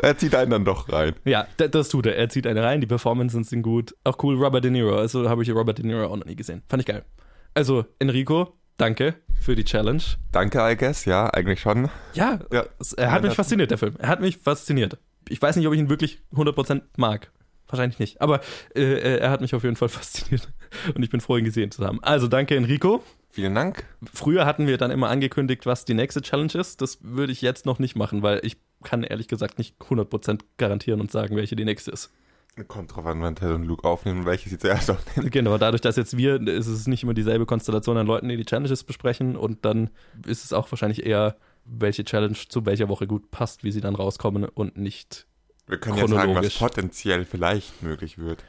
er 0.00 0.16
zieht 0.16 0.34
einen 0.34 0.50
dann 0.50 0.64
doch 0.64 0.90
rein. 0.90 1.12
Ja, 1.24 1.46
das 1.56 1.90
tut 1.90 2.06
er. 2.06 2.16
Er 2.16 2.30
zieht 2.30 2.46
eine 2.46 2.62
rein, 2.62 2.80
die 2.80 2.86
Performances 2.86 3.50
sind 3.50 3.62
gut. 3.62 3.94
Auch 4.02 4.16
cool, 4.22 4.42
Robert 4.42 4.64
De 4.64 4.70
Niro. 4.70 4.96
Also 4.96 5.28
habe 5.28 5.42
ich 5.42 5.50
Robert 5.50 5.76
De 5.76 5.84
Niro 5.84 6.06
auch 6.06 6.16
noch 6.16 6.26
nie 6.26 6.36
gesehen. 6.36 6.62
Fand 6.68 6.82
ich 6.82 6.86
geil. 6.86 7.04
Also, 7.52 7.84
Enrico, 7.98 8.54
danke 8.80 9.14
für 9.40 9.54
die 9.54 9.64
Challenge. 9.64 10.02
Danke, 10.32 10.58
I 10.60 10.76
guess, 10.76 11.04
ja, 11.04 11.26
eigentlich 11.32 11.60
schon. 11.60 11.88
Ja, 12.14 12.40
Ja. 12.52 12.64
er 12.96 13.10
hat 13.12 13.22
mich 13.22 13.34
fasziniert, 13.34 13.70
der 13.70 13.78
Film. 13.78 13.94
Er 13.98 14.08
hat 14.08 14.20
mich 14.20 14.38
fasziniert. 14.38 14.98
Ich 15.28 15.40
weiß 15.40 15.56
nicht, 15.56 15.66
ob 15.66 15.72
ich 15.74 15.80
ihn 15.80 15.88
wirklich 15.88 16.20
100% 16.34 16.82
mag. 16.96 17.30
Wahrscheinlich 17.68 17.98
nicht. 18.00 18.20
Aber 18.20 18.40
äh, 18.74 18.82
äh, 18.82 19.18
er 19.18 19.30
hat 19.30 19.40
mich 19.40 19.54
auf 19.54 19.62
jeden 19.62 19.76
Fall 19.76 19.88
fasziniert. 20.00 20.48
Und 20.94 21.02
ich 21.02 21.10
bin 21.10 21.20
froh, 21.20 21.36
ihn 21.36 21.44
gesehen 21.44 21.70
zu 21.70 21.84
haben. 21.86 22.02
Also 22.02 22.26
danke, 22.26 22.56
Enrico. 22.56 23.02
Vielen 23.30 23.54
Dank. 23.54 23.84
Früher 24.12 24.44
hatten 24.44 24.66
wir 24.66 24.76
dann 24.76 24.90
immer 24.90 25.08
angekündigt, 25.08 25.64
was 25.66 25.84
die 25.84 25.94
nächste 25.94 26.20
Challenge 26.20 26.52
ist. 26.54 26.80
Das 26.82 26.98
würde 27.02 27.32
ich 27.32 27.42
jetzt 27.42 27.64
noch 27.66 27.78
nicht 27.78 27.94
machen, 27.94 28.22
weil 28.22 28.40
ich 28.42 28.56
kann 28.82 29.04
ehrlich 29.04 29.28
gesagt 29.28 29.58
nicht 29.58 29.76
100% 29.80 30.40
garantieren 30.58 31.00
und 31.00 31.12
sagen, 31.12 31.36
welche 31.36 31.54
die 31.54 31.64
nächste 31.64 31.92
ist. 31.92 32.10
Kommt 32.68 32.94
drauf 32.94 33.06
an, 33.06 33.22
wann 33.22 33.36
Ted 33.36 33.50
und 33.50 33.64
Luke 33.64 33.84
aufnehmen, 33.84 34.26
welche 34.26 34.50
sie 34.50 34.58
zuerst 34.58 34.90
aufnehmen. 34.90 35.30
Genau, 35.30 35.56
dadurch, 35.56 35.80
dass 35.80 35.96
jetzt 35.96 36.16
wir, 36.16 36.46
ist 36.46 36.66
es 36.66 36.86
nicht 36.86 37.02
immer 37.04 37.14
dieselbe 37.14 37.46
Konstellation 37.46 37.96
an 37.96 38.06
Leuten, 38.06 38.28
die 38.28 38.36
die 38.36 38.44
Challenges 38.44 38.84
besprechen 38.84 39.36
und 39.36 39.64
dann 39.64 39.88
ist 40.26 40.44
es 40.44 40.52
auch 40.52 40.70
wahrscheinlich 40.70 41.06
eher, 41.06 41.36
welche 41.64 42.04
Challenge 42.04 42.36
zu 42.48 42.66
welcher 42.66 42.88
Woche 42.88 43.06
gut 43.06 43.30
passt, 43.30 43.64
wie 43.64 43.70
sie 43.70 43.80
dann 43.80 43.94
rauskommen 43.94 44.44
und 44.44 44.76
nicht 44.76 45.26
Wir 45.68 45.78
können 45.78 45.96
ja 45.96 46.08
sagen, 46.08 46.34
was 46.34 46.58
potenziell 46.58 47.24
vielleicht 47.24 47.82
möglich 47.82 48.18
wird. 48.18 48.44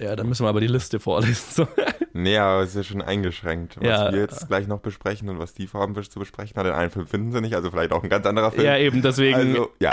Ja, 0.00 0.16
dann 0.16 0.28
müssen 0.28 0.44
wir 0.44 0.48
aber 0.48 0.60
die 0.60 0.66
Liste 0.68 0.98
vorlesen. 1.00 1.44
So. 1.50 1.68
Nee, 2.14 2.36
aber 2.36 2.62
es 2.62 2.70
ist 2.70 2.76
ja 2.76 2.82
schon 2.82 3.00
eingeschränkt. 3.00 3.78
Was 3.78 3.86
Ja. 3.86 4.12
wir 4.12 4.20
jetzt 4.20 4.46
gleich 4.46 4.66
noch 4.66 4.80
besprechen 4.80 5.30
und 5.30 5.38
was 5.38 5.54
die 5.54 5.66
vorhaben 5.66 5.94
zu 6.02 6.18
besprechen 6.18 6.56
hat, 6.56 6.66
den 6.66 6.74
einen 6.74 6.90
Film 6.90 7.06
finden 7.06 7.32
sie 7.32 7.40
nicht, 7.40 7.54
also 7.54 7.70
vielleicht 7.70 7.90
auch 7.90 8.02
ein 8.02 8.10
ganz 8.10 8.26
anderer 8.26 8.52
Film. 8.52 8.66
Ja, 8.66 8.76
eben, 8.76 9.00
deswegen. 9.00 9.34
Also, 9.34 9.70
ja. 9.80 9.92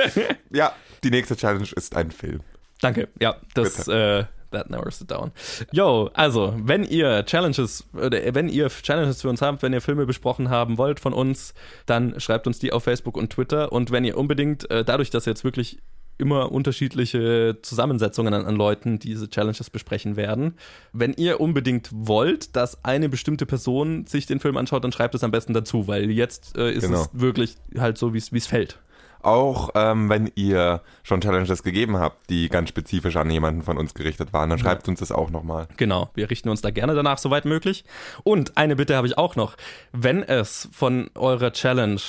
ja, 0.52 0.74
die 1.02 1.10
nächste 1.10 1.36
Challenge 1.36 1.66
ist 1.74 1.96
ein 1.96 2.10
Film. 2.10 2.40
Danke. 2.80 3.08
Ja, 3.20 3.36
das, 3.54 3.88
äh, 3.88 4.24
that 4.50 4.70
narrows 4.70 5.00
it 5.00 5.10
down. 5.10 5.32
Yo, 5.72 6.10
also, 6.14 6.54
wenn 6.56 6.84
ihr 6.84 7.24
Challenges, 7.24 7.84
oder 7.92 8.34
wenn 8.34 8.48
ihr 8.48 8.68
Challenges 8.68 9.22
für 9.22 9.28
uns 9.28 9.42
habt, 9.42 9.62
wenn 9.62 9.72
ihr 9.72 9.80
Filme 9.80 10.06
besprochen 10.06 10.50
haben 10.50 10.78
wollt 10.78 11.00
von 11.00 11.12
uns, 11.12 11.54
dann 11.86 12.20
schreibt 12.20 12.46
uns 12.46 12.58
die 12.58 12.72
auf 12.72 12.84
Facebook 12.84 13.16
und 13.16 13.30
Twitter. 13.30 13.72
Und 13.72 13.90
wenn 13.90 14.04
ihr 14.04 14.16
unbedingt, 14.16 14.70
äh, 14.70 14.84
dadurch, 14.84 15.10
dass 15.10 15.24
jetzt 15.24 15.44
wirklich 15.44 15.78
immer 16.16 16.52
unterschiedliche 16.52 17.58
Zusammensetzungen 17.62 18.34
an, 18.34 18.46
an 18.46 18.54
Leuten 18.54 19.00
diese 19.00 19.28
Challenges 19.28 19.68
besprechen 19.70 20.14
werden. 20.14 20.54
Wenn 20.92 21.12
ihr 21.14 21.40
unbedingt 21.40 21.88
wollt, 21.92 22.54
dass 22.54 22.84
eine 22.84 23.08
bestimmte 23.08 23.46
Person 23.46 24.06
sich 24.06 24.26
den 24.26 24.38
Film 24.38 24.56
anschaut, 24.56 24.84
dann 24.84 24.92
schreibt 24.92 25.16
es 25.16 25.24
am 25.24 25.32
besten 25.32 25.54
dazu, 25.54 25.88
weil 25.88 26.10
jetzt 26.10 26.56
äh, 26.56 26.70
ist 26.70 26.84
Genau. 26.84 27.02
es 27.02 27.08
wirklich 27.12 27.56
halt 27.76 27.98
so, 27.98 28.14
wie 28.14 28.18
es 28.18 28.46
fällt. 28.46 28.78
Auch 29.24 29.70
ähm, 29.74 30.08
wenn 30.10 30.30
ihr 30.34 30.82
schon 31.02 31.20
Challenges 31.20 31.62
gegeben 31.62 31.98
habt, 31.98 32.28
die 32.30 32.48
ganz 32.48 32.68
spezifisch 32.68 33.16
an 33.16 33.30
jemanden 33.30 33.62
von 33.62 33.78
uns 33.78 33.94
gerichtet 33.94 34.32
waren, 34.32 34.50
dann 34.50 34.58
schreibt 34.58 34.86
uns 34.88 35.00
das 35.00 35.12
auch 35.12 35.30
nochmal. 35.30 35.66
Genau, 35.76 36.10
wir 36.14 36.30
richten 36.30 36.48
uns 36.48 36.60
da 36.60 36.70
gerne 36.70 36.94
danach, 36.94 37.18
soweit 37.18 37.44
möglich. 37.44 37.84
Und 38.22 38.56
eine 38.56 38.76
Bitte 38.76 38.96
habe 38.96 39.06
ich 39.06 39.16
auch 39.16 39.36
noch. 39.36 39.56
Wenn 39.92 40.22
es 40.22 40.68
von 40.72 41.10
eurer 41.14 41.52
Challenge 41.52 42.00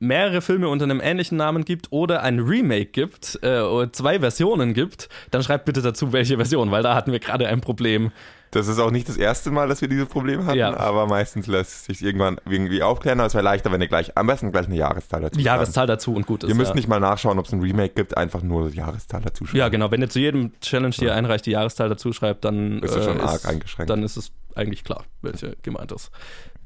mehrere 0.00 0.40
Filme 0.40 0.68
unter 0.68 0.84
einem 0.84 1.00
ähnlichen 1.00 1.36
Namen 1.38 1.64
gibt 1.64 1.88
oder 1.92 2.22
ein 2.22 2.40
Remake 2.40 2.86
gibt, 2.86 3.38
äh, 3.42 3.60
oder 3.60 3.92
zwei 3.92 4.18
Versionen 4.20 4.74
gibt, 4.74 5.08
dann 5.30 5.42
schreibt 5.42 5.66
bitte 5.66 5.82
dazu, 5.82 6.12
welche 6.12 6.36
Version, 6.36 6.70
weil 6.70 6.82
da 6.82 6.94
hatten 6.94 7.12
wir 7.12 7.20
gerade 7.20 7.46
ein 7.46 7.60
Problem. 7.60 8.10
Das 8.52 8.66
ist 8.66 8.80
auch 8.80 8.90
nicht 8.90 9.08
das 9.08 9.16
erste 9.16 9.52
Mal, 9.52 9.68
dass 9.68 9.80
wir 9.80 9.86
dieses 9.86 10.08
Problem 10.08 10.44
hatten, 10.44 10.58
Ja. 10.58 10.76
aber 10.76 11.06
meistens 11.06 11.46
lässt 11.46 11.84
sich 11.84 12.02
irgendwann 12.02 12.40
irgendwie 12.48 12.82
aufklären. 12.82 13.20
Aber 13.20 13.28
es 13.28 13.34
wäre 13.34 13.44
leichter, 13.44 13.70
wenn 13.70 13.80
ihr 13.80 13.86
gleich, 13.86 14.16
am 14.18 14.26
besten 14.26 14.50
gleich 14.50 14.66
eine 14.66 14.74
Jahreszahl 14.74 15.20
dazu 15.20 15.36
Die 15.38 15.44
schreibt. 15.44 15.54
Jahreszahl 15.54 15.86
dazu 15.86 16.14
und 16.14 16.26
gut 16.26 16.42
ist. 16.42 16.48
Ihr 16.48 16.56
müsst 16.56 16.70
ja. 16.70 16.74
nicht 16.74 16.88
mal 16.88 16.98
nachschauen, 16.98 17.38
ob 17.38 17.46
es 17.46 17.52
ein 17.52 17.60
Remake 17.60 17.94
gibt, 17.94 18.16
einfach 18.16 18.42
nur 18.42 18.70
die 18.70 18.78
Jahreszahl 18.78 19.20
dazu 19.20 19.44
schreiben. 19.44 19.58
Ja, 19.58 19.68
genau. 19.68 19.92
Wenn 19.92 20.00
ihr 20.00 20.08
zu 20.08 20.18
jedem 20.18 20.58
Challenge, 20.60 20.92
die 20.98 21.04
ihr 21.04 21.14
einreicht, 21.14 21.46
die 21.46 21.52
Jahreszahl 21.52 21.88
dazu 21.88 22.12
schreibt, 22.12 22.44
dann 22.44 22.80
Ist 22.82 22.96
das 22.96 23.04
schon 23.04 23.20
arg 23.20 23.46
eingeschränkt. 23.46 23.88
Dann 23.88 24.02
ist 24.02 24.16
es 24.16 24.32
eigentlich 24.56 24.82
klar, 24.82 25.04
welche 25.22 25.56
gemeint 25.62 25.92
ist. 25.92 26.10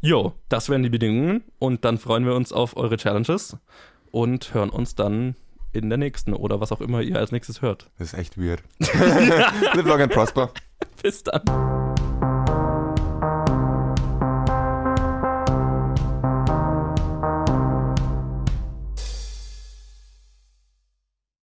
Jo, 0.05 0.35
das 0.51 0.69
wären 0.69 0.83
die 0.83 0.90
Bedingungen 0.90 1.45
und 1.59 1.87
dann 1.87 1.97
freuen 1.97 2.27
wir 2.27 2.35
uns 2.35 2.53
auf 2.53 2.77
eure 2.77 2.99
Challenges 2.99 3.57
und 4.11 4.53
hören 4.53 4.69
uns 4.69 4.95
dann 4.95 5.35
in 5.73 5.88
der 5.88 5.97
nächsten 5.97 6.35
oder 6.35 6.61
was 6.61 6.73
auch 6.73 6.83
immer 6.83 7.01
ihr 7.01 7.19
als 7.19 7.33
nächstes 7.33 7.62
hört. 7.62 7.90
Das 7.97 8.12
ist 8.12 8.19
echt 8.19 8.37
weird. 8.37 8.62
Live 8.81 9.87
long 9.87 10.03
and 10.03 10.12
prosper. 10.12 10.51
Bis 11.03 11.23
dann. 11.23 11.40